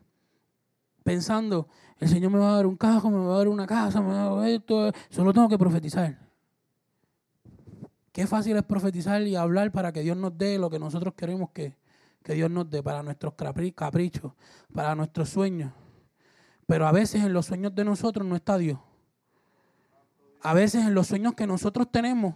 [1.03, 1.67] pensando,
[1.99, 4.07] el Señor me va a dar un cajo, me va a dar una casa, me
[4.07, 6.17] va a dar esto, solo tengo que profetizar.
[8.11, 11.51] Qué fácil es profetizar y hablar para que Dios nos dé lo que nosotros queremos
[11.51, 11.77] que,
[12.23, 14.33] que Dios nos dé, para nuestros caprichos,
[14.73, 15.71] para nuestros sueños.
[16.65, 18.79] Pero a veces en los sueños de nosotros no está Dios.
[20.41, 22.33] A veces en los sueños que nosotros tenemos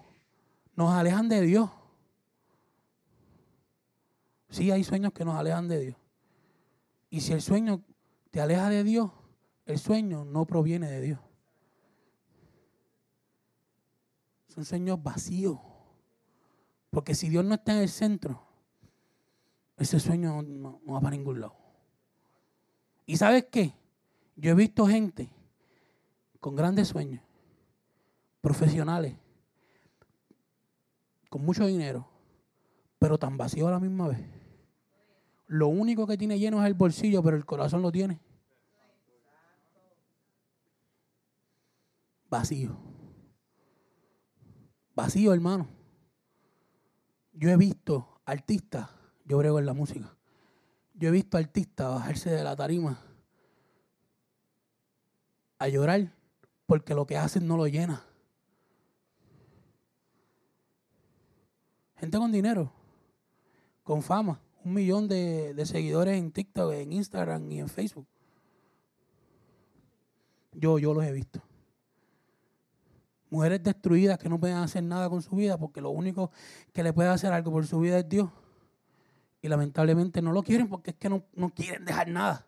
[0.75, 1.69] nos alejan de Dios.
[4.49, 5.95] Sí, hay sueños que nos alejan de Dios.
[7.09, 7.83] Y si el sueño
[8.31, 9.11] te aleja de Dios,
[9.65, 11.19] el sueño no proviene de Dios.
[14.47, 15.59] Son sueños vacíos.
[16.89, 18.43] Porque si Dios no está en el centro,
[19.77, 21.55] ese sueño no, va para ningún lado.
[23.05, 23.73] ¿Y sabes qué?
[24.35, 25.29] Yo he visto gente
[26.39, 27.23] con grandes sueños,
[28.41, 29.15] profesionales,
[31.33, 32.07] con mucho dinero,
[32.99, 34.19] pero tan vacío a la misma vez.
[35.47, 38.19] Lo único que tiene lleno es el bolsillo, pero el corazón lo tiene
[42.29, 42.77] vacío.
[44.93, 45.67] Vacío, hermano.
[47.31, 48.91] Yo he visto artistas,
[49.25, 50.15] yo brego en la música,
[50.93, 53.01] yo he visto artistas bajarse de la tarima
[55.57, 56.13] a llorar
[56.67, 58.03] porque lo que hacen no lo llena.
[62.03, 62.69] Gente con dinero,
[63.81, 68.05] con fama, un millón de, seguidores en TikTok, en Instagram y en Facebook.
[70.51, 71.41] Yo, yo los he visto.
[73.29, 76.29] Mujeres destruidas que no pueden hacer nada con su vida porque lo único
[76.73, 78.29] que le puede hacer algo por su vida es Dios.
[79.41, 82.45] Y lamentablemente no lo quieren porque es que no, no quieren dejar nada.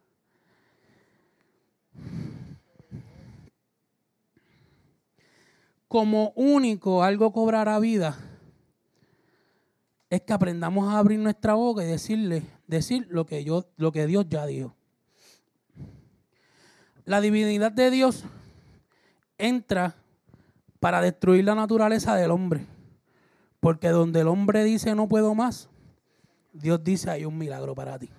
[5.88, 8.18] Como único algo cobrará vida
[10.10, 14.06] es que aprendamos a abrir nuestra boca y decirle, decir lo que, yo, lo que
[14.06, 14.76] Dios ya dijo.
[17.06, 18.24] La divinidad de Dios
[19.38, 19.96] entra
[20.80, 22.66] para destruir la naturaleza del hombre.
[23.60, 25.70] Porque donde el hombre dice no puedo más,
[26.54, 28.10] Dios dice hay un milagro para ti.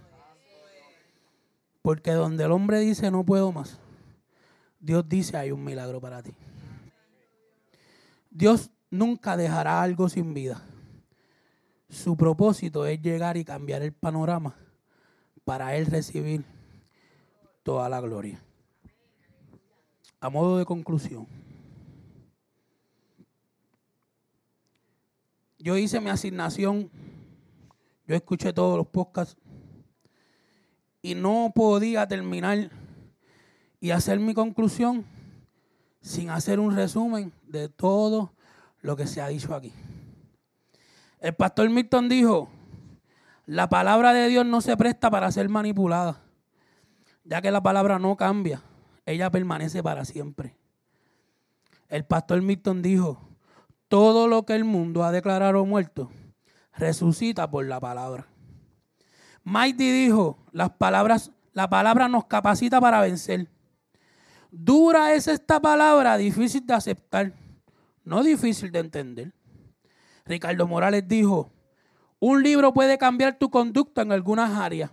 [1.82, 3.78] Porque donde el hombre dice no puedo más,
[4.80, 6.34] Dios dice hay un milagro para ti.
[8.30, 10.62] Dios nunca dejará algo sin vida.
[11.96, 14.54] Su propósito es llegar y cambiar el panorama
[15.46, 16.44] para Él recibir
[17.62, 18.38] toda la gloria.
[20.20, 21.26] A modo de conclusión,
[25.58, 26.90] yo hice mi asignación,
[28.06, 29.40] yo escuché todos los podcasts
[31.00, 32.70] y no podía terminar
[33.80, 35.02] y hacer mi conclusión
[36.02, 38.34] sin hacer un resumen de todo
[38.82, 39.72] lo que se ha dicho aquí.
[41.26, 42.48] El pastor Milton dijo,
[43.46, 46.20] la palabra de Dios no se presta para ser manipulada,
[47.24, 48.62] ya que la palabra no cambia,
[49.04, 50.54] ella permanece para siempre.
[51.88, 53.20] El pastor Milton dijo,
[53.88, 56.12] todo lo que el mundo ha declarado muerto,
[56.74, 58.28] resucita por la palabra.
[59.42, 63.48] Mighty dijo, las palabras, la palabra nos capacita para vencer.
[64.52, 67.32] Dura es esta palabra, difícil de aceptar,
[68.04, 69.32] no difícil de entender.
[70.26, 71.52] Ricardo Morales dijo,
[72.18, 74.90] un libro puede cambiar tu conducta en algunas áreas,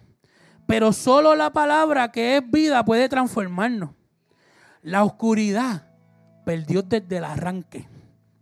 [0.67, 3.91] pero solo la palabra que es vida puede transformarnos.
[4.84, 5.88] La oscuridad
[6.45, 7.88] perdió desde el arranque.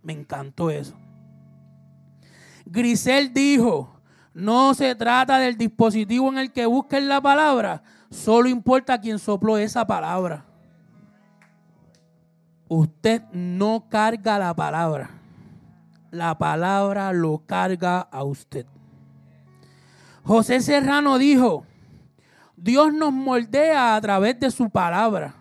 [0.03, 0.97] Me encantó eso.
[2.65, 4.01] Grisel dijo,
[4.33, 9.57] no se trata del dispositivo en el que busquen la palabra, solo importa quien sopló
[9.57, 10.45] esa palabra.
[12.67, 15.20] Usted no carga la palabra
[16.11, 18.65] la palabra lo carga a usted.
[20.23, 21.65] José Serrano dijo,
[22.55, 25.33] Dios nos moldea a través de su palabra.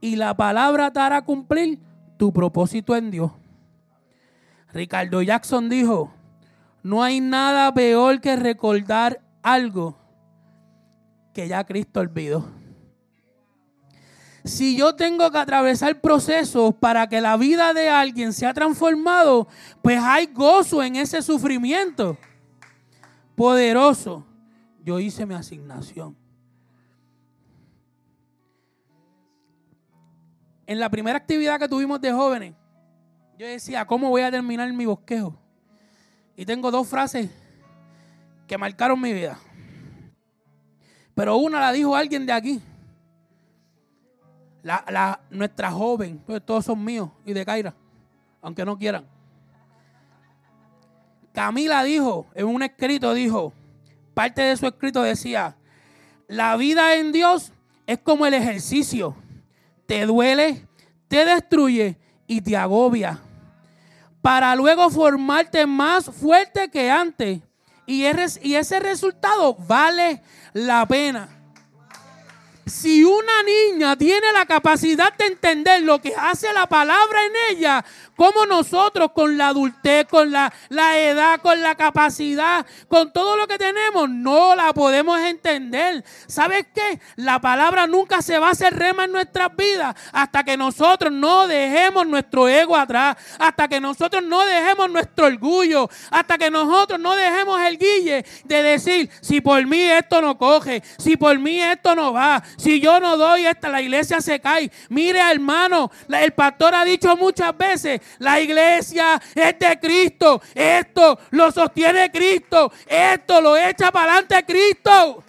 [0.00, 1.78] Y la palabra te hará cumplir
[2.18, 3.32] tu propósito en Dios.
[4.72, 6.12] Ricardo Jackson dijo,
[6.82, 9.96] no hay nada peor que recordar algo
[11.32, 12.44] que ya Cristo olvidó.
[14.44, 19.48] Si yo tengo que atravesar procesos para que la vida de alguien sea transformado,
[19.80, 22.18] pues hay gozo en ese sufrimiento.
[23.34, 24.26] Poderoso.
[24.84, 26.14] Yo hice mi asignación.
[30.66, 32.54] En la primera actividad que tuvimos de jóvenes,
[33.38, 35.38] yo decía, ¿cómo voy a terminar mi bosquejo?
[36.36, 37.30] Y tengo dos frases
[38.46, 39.38] que marcaron mi vida.
[41.14, 42.62] Pero una la dijo alguien de aquí.
[44.64, 47.72] La, la, nuestra joven, pues todos son míos y de Caira,
[48.42, 49.06] aunque no quieran.
[51.32, 53.52] Camila dijo, en un escrito dijo,
[54.12, 55.54] parte de su escrito decía,
[56.26, 57.52] la vida en Dios
[57.86, 59.14] es como el ejercicio.
[59.86, 60.66] Te duele,
[61.06, 61.96] te destruye
[62.26, 63.20] y te agobia
[64.24, 67.42] para luego formarte más fuerte que antes.
[67.84, 70.22] Y, ese resultado vale
[70.54, 71.28] la pena.
[72.66, 77.84] Si una niña tiene la capacidad de entender lo que hace la palabra en ella,
[78.16, 83.46] como nosotros con la adultez, con la, la, edad, con la capacidad, con todo lo
[83.46, 86.04] que tenemos, no la podemos entender.
[86.26, 87.00] ¿Sabes qué?
[87.16, 91.46] La palabra nunca se va a hacer rema en nuestras vidas hasta que nosotros no
[91.46, 97.14] dejemos nuestro ego atrás, hasta que nosotros no dejemos nuestro orgullo, hasta que nosotros no
[97.16, 101.94] dejemos el guille de decir, si por mí esto no coge, si por mí esto
[101.94, 104.70] no va, si yo no doy esta, la iglesia se cae.
[104.88, 110.40] Mire hermano, el pastor ha dicho muchas veces, la iglesia es de Cristo.
[110.54, 112.72] Esto lo sostiene Cristo.
[112.86, 115.24] Esto lo echa para adelante Cristo.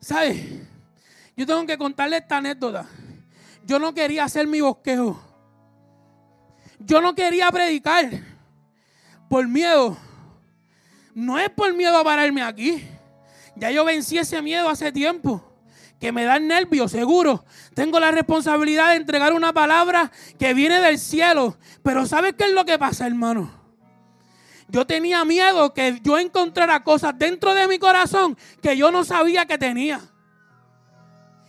[0.00, 0.36] ¿Sabes?
[1.36, 2.86] Yo tengo que contarle esta anécdota.
[3.64, 5.18] Yo no quería hacer mi bosquejo.
[6.78, 8.33] Yo no quería predicar
[9.28, 9.96] por miedo.
[11.14, 12.84] No es por miedo a pararme aquí.
[13.56, 15.42] Ya yo vencí ese miedo hace tiempo.
[16.00, 17.44] Que me da el nervio, seguro.
[17.74, 21.56] Tengo la responsabilidad de entregar una palabra que viene del cielo.
[21.82, 23.62] Pero ¿sabes qué es lo que pasa, hermano?
[24.68, 29.46] Yo tenía miedo que yo encontrara cosas dentro de mi corazón que yo no sabía
[29.46, 30.00] que tenía.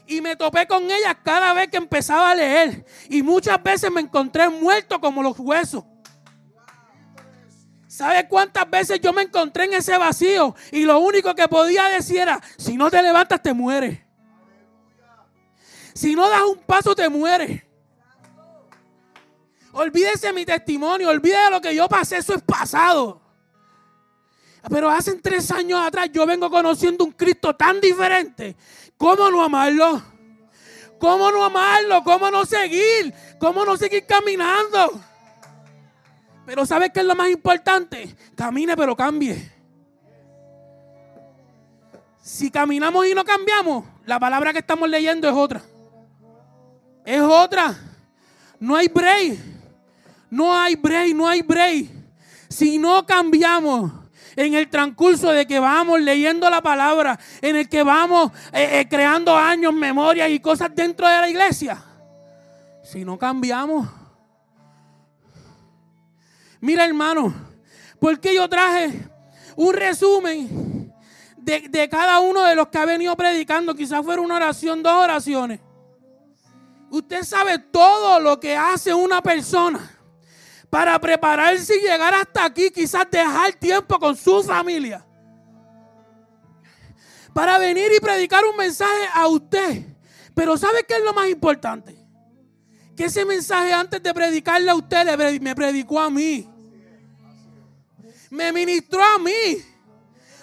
[0.08, 2.86] Y me topé con ellas cada vez que empezaba a leer.
[3.10, 5.84] Y muchas veces me encontré muerto como los huesos.
[7.96, 10.54] ¿Sabe cuántas veces yo me encontré en ese vacío?
[10.74, 13.98] Y lo único que podía decir era, si no te levantas te mueres.
[15.94, 17.64] Si no das un paso te mueres.
[19.72, 23.22] Olvídese mi testimonio, olvídese lo que yo pasé, eso es pasado.
[24.70, 28.58] Pero hace tres años atrás yo vengo conociendo un Cristo tan diferente.
[28.98, 30.04] ¿Cómo no amarlo?
[31.00, 32.04] ¿Cómo no amarlo?
[32.04, 33.14] ¿Cómo no seguir?
[33.40, 35.02] ¿Cómo no seguir caminando?
[36.46, 38.16] Pero ¿sabe qué es lo más importante?
[38.36, 39.52] Camine pero cambie.
[42.22, 45.62] Si caminamos y no cambiamos, la palabra que estamos leyendo es otra.
[47.06, 47.76] Es otra.
[48.60, 49.38] No hay break.
[50.30, 51.88] No hay break, no hay break.
[52.50, 53.92] Si no cambiamos
[54.36, 58.88] en el transcurso de que vamos leyendo la palabra, en el que vamos eh, eh,
[58.90, 61.82] creando años, memorias y cosas dentro de la iglesia.
[62.84, 63.88] Si no cambiamos,
[66.66, 67.32] Mira hermano,
[68.00, 69.08] porque yo traje
[69.56, 70.92] un resumen
[71.38, 73.76] de, cada uno de los que ha venido predicando.
[73.76, 75.60] Quizás fuera una oración, dos oraciones.
[76.90, 79.80] Usted sabe todo lo que hace una persona
[80.72, 85.06] para prepararse y llegar hasta aquí, quizás dejar tiempo con su familia.
[87.32, 89.84] Para venir y predicar un mensaje a usted.
[90.34, 91.96] Pero ¿sabe qué es lo más importante?
[92.98, 96.50] Que ese mensaje antes de predicarle a usted me predicó a mí
[98.36, 99.64] me ministró a mí.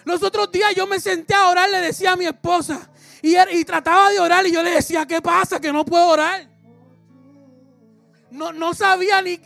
[0.04, 2.90] Los otros días yo me senté a orar, le decía a mi esposa,
[3.20, 5.60] y, y trataba de orar, y yo le decía, ¿qué pasa?
[5.60, 6.48] Que no puedo orar.
[8.30, 9.40] No, no sabía ni,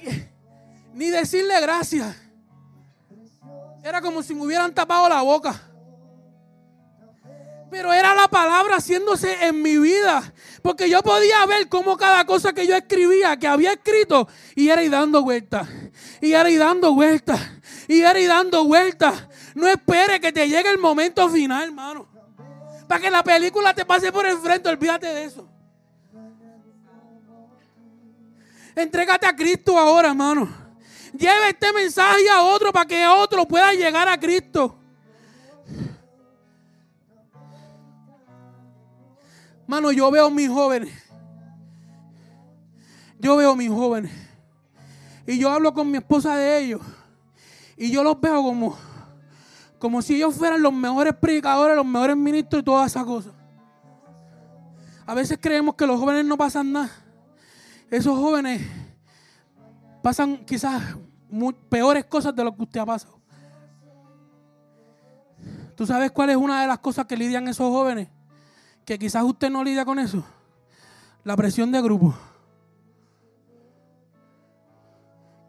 [0.94, 2.16] ni decirle gracias.
[3.82, 5.62] Era como si me hubieran tapado la boca.
[7.70, 10.32] Pero era la palabra haciéndose en mi vida.
[10.62, 14.82] Porque yo podía ver cómo cada cosa que yo escribía, que había escrito, y era
[14.82, 15.68] y dando vueltas.
[16.20, 17.40] Y era y dando vueltas
[17.88, 19.26] y ir dando vueltas.
[19.54, 22.08] No espere que te llegue el momento final, hermano.
[22.86, 25.48] Para que la película te pase por el frente, olvídate de eso.
[28.74, 30.48] Entrégate a Cristo ahora, hermano.
[31.12, 34.78] Lleve este mensaje a otro para que otro pueda llegar a Cristo.
[39.66, 40.92] Mano, yo veo a mis jóvenes.
[43.18, 44.12] Yo veo a mis jóvenes.
[45.26, 46.80] Y yo hablo con mi esposa de ellos.
[47.76, 48.76] Y yo los veo como,
[49.78, 53.32] como si ellos fueran los mejores predicadores, los mejores ministros y todas esas cosas.
[55.06, 56.90] A veces creemos que los jóvenes no pasan nada.
[57.90, 58.66] Esos jóvenes
[60.02, 60.82] pasan quizás
[61.68, 63.20] peores cosas de lo que usted ha pasado.
[65.76, 68.08] ¿Tú sabes cuál es una de las cosas que lidian esos jóvenes?
[68.84, 70.24] Que quizás usted no lidia con eso.
[71.22, 72.14] La presión de grupo.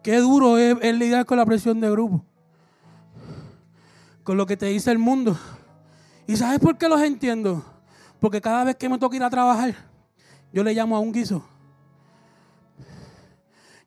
[0.08, 2.24] Qué duro es, lidiar con la presión de grupo.
[4.24, 5.38] Con lo que te dice el mundo.
[6.26, 7.62] ¿Y sabes por qué los entiendo?
[8.22, 9.76] Porque cada vez que me toca ir a trabajar,
[10.53, 11.43] yo le llamo a un guiso.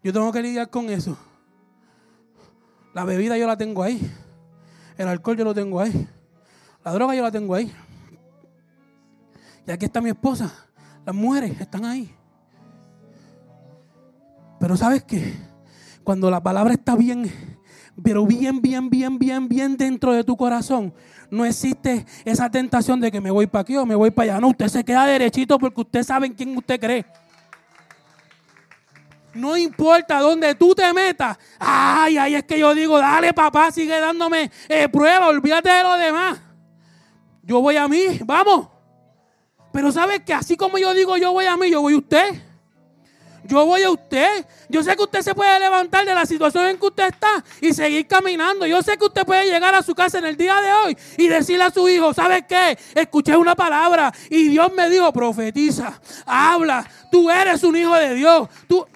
[0.04, 1.16] Yo tengo que lidiar con eso.
[2.92, 3.98] La bebida yo la tengo ahí.
[4.98, 6.06] El alcohol yo lo tengo ahí.
[6.84, 7.74] La droga yo la tengo ahí.
[9.66, 10.52] Y aquí está mi esposa.
[11.06, 12.14] Las mujeres están ahí.
[14.58, 15.48] Pero ¿sabes qué?
[16.04, 17.30] Cuando la palabra está bien,
[18.02, 20.92] pero bien, bien, bien, bien, bien dentro de tu corazón,
[21.30, 24.40] no existe esa tentación de que me voy para aquí o me voy para allá.
[24.40, 27.04] No, usted se queda derechito porque usted sabe en quién usted cree.
[29.34, 31.38] No importa dónde tú te metas.
[31.58, 35.96] Ay, ay, es que yo digo, dale papá, sigue dándome eh, prueba, olvídate de lo
[35.96, 36.40] demás.
[37.42, 38.68] Yo voy a mí, vamos.
[39.72, 42.49] Pero sabes que así como yo digo, yo voy a mí, yo voy a usted.
[43.44, 44.46] Yo voy a usted.
[44.68, 47.72] Yo sé que usted se puede levantar de la situación en que usted está y
[47.72, 48.66] seguir caminando.
[48.66, 51.28] Yo sé que usted puede llegar a su casa en el día de hoy y
[51.28, 52.78] decirle a su hijo, ¿sabes qué?
[52.94, 58.48] Escuché una palabra y Dios me dijo, profetiza, habla, tú eres un hijo de Dios.
[58.68, 58.86] Tú,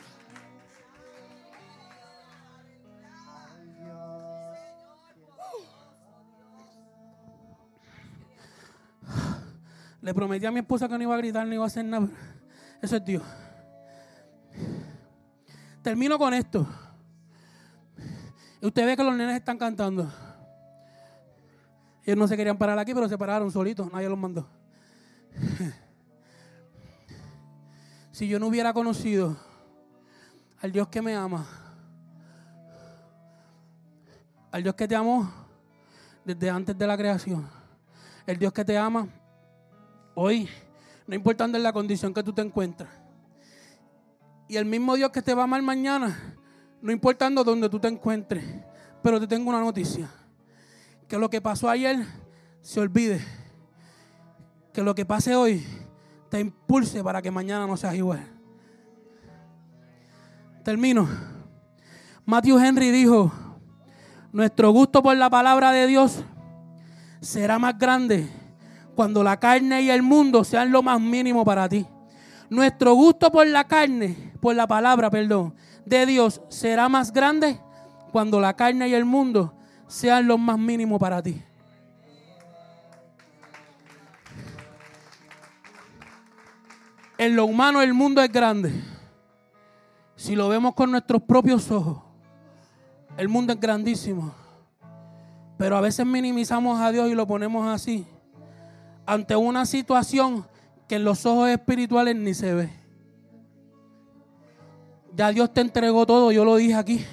[10.05, 12.07] Le prometí a mi esposa que no iba a gritar, no iba a hacer nada.
[12.83, 13.23] Eso es Dios.
[15.85, 16.67] Termino con esto.
[18.61, 20.11] Usted ve que los nenes están cantando.
[22.03, 23.93] Ellos no se querían parar aquí, pero se pararon solitos.
[23.93, 24.49] Nadie los mandó.
[28.13, 29.37] Si yo no hubiera conocido
[30.61, 31.47] al Dios que me ama,
[34.53, 35.31] al Dios que te amó
[36.25, 37.49] desde antes de la creación,
[38.27, 39.09] el Dios que te ama
[40.17, 40.49] Hoy,
[41.09, 43.04] no importando en la condición que tú te encuentras.
[44.49, 46.37] Y el mismo Dios que te va amar mañana,
[46.83, 48.45] no importando dónde tú te encuentres.
[49.03, 50.09] Pero te tengo una noticia.
[51.09, 52.05] Que lo que pasó ayer
[52.61, 53.21] se olvide.
[54.73, 55.65] Que lo que pase hoy
[56.31, 58.27] te impulse para que mañana no seas igual.
[60.65, 61.09] Termino.
[62.27, 63.31] Matthew Henry dijo,
[64.33, 66.25] nuestro gusto por la palabra de Dios
[67.21, 68.29] será más grande
[68.95, 71.87] cuando la carne y el mundo sean lo más mínimo para ti.
[72.49, 75.55] Nuestro gusto por la carne, por la palabra, perdón,
[75.87, 77.59] de Dios será más grande
[78.13, 79.55] cuando la carne y el mundo
[79.87, 81.43] sean lo más mínimo para ti.
[87.17, 88.71] En lo humano el mundo es grande.
[90.15, 92.03] Si lo vemos con nuestros propios ojos,
[93.17, 94.35] el mundo es grandísimo.
[95.57, 98.07] Pero a veces minimizamos a Dios y lo ponemos así
[99.07, 100.47] ante una situación
[100.87, 102.84] que en los ojos espirituales ni se ve.
[105.15, 107.05] Ya Dios te entregó todo, yo lo dije aquí.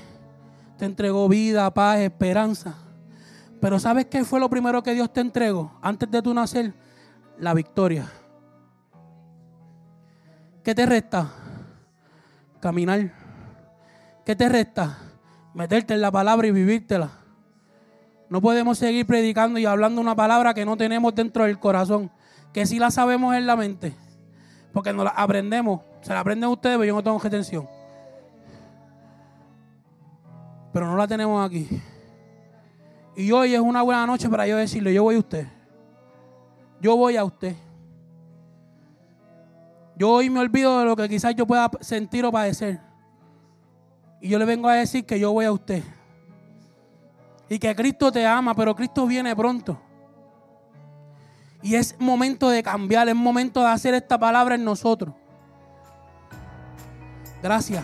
[0.77, 2.75] Te entregó vida, paz, esperanza.
[3.59, 6.73] Pero ¿sabes qué fue lo primero que Dios te entregó antes de tu nacer?
[7.37, 8.11] La victoria.
[10.63, 11.31] ¿Qué te resta?
[12.59, 13.13] Caminar.
[14.25, 14.97] ¿Qué te resta?
[15.53, 17.11] Meterte en la palabra y vivírtela.
[18.29, 22.09] No podemos seguir predicando y hablando una palabra que no tenemos dentro del corazón,
[22.53, 23.93] que sí la sabemos en la mente,
[24.71, 25.81] porque nos la aprendemos.
[26.01, 27.67] Se la aprenden ustedes, pero yo no tengo retención.
[30.71, 31.67] Pero no la tenemos aquí.
[33.15, 35.47] Y hoy es una buena noche para yo decirle, yo voy a usted.
[36.79, 37.55] Yo voy a usted.
[39.95, 42.79] Yo hoy me olvido de lo que quizás yo pueda sentir o padecer.
[44.21, 45.83] Y yo le vengo a decir que yo voy a usted
[47.51, 49.77] y que Cristo te ama, pero Cristo viene pronto.
[51.61, 55.13] Y es momento de cambiar, es momento de hacer esta palabra en nosotros.
[57.43, 57.83] Gracias.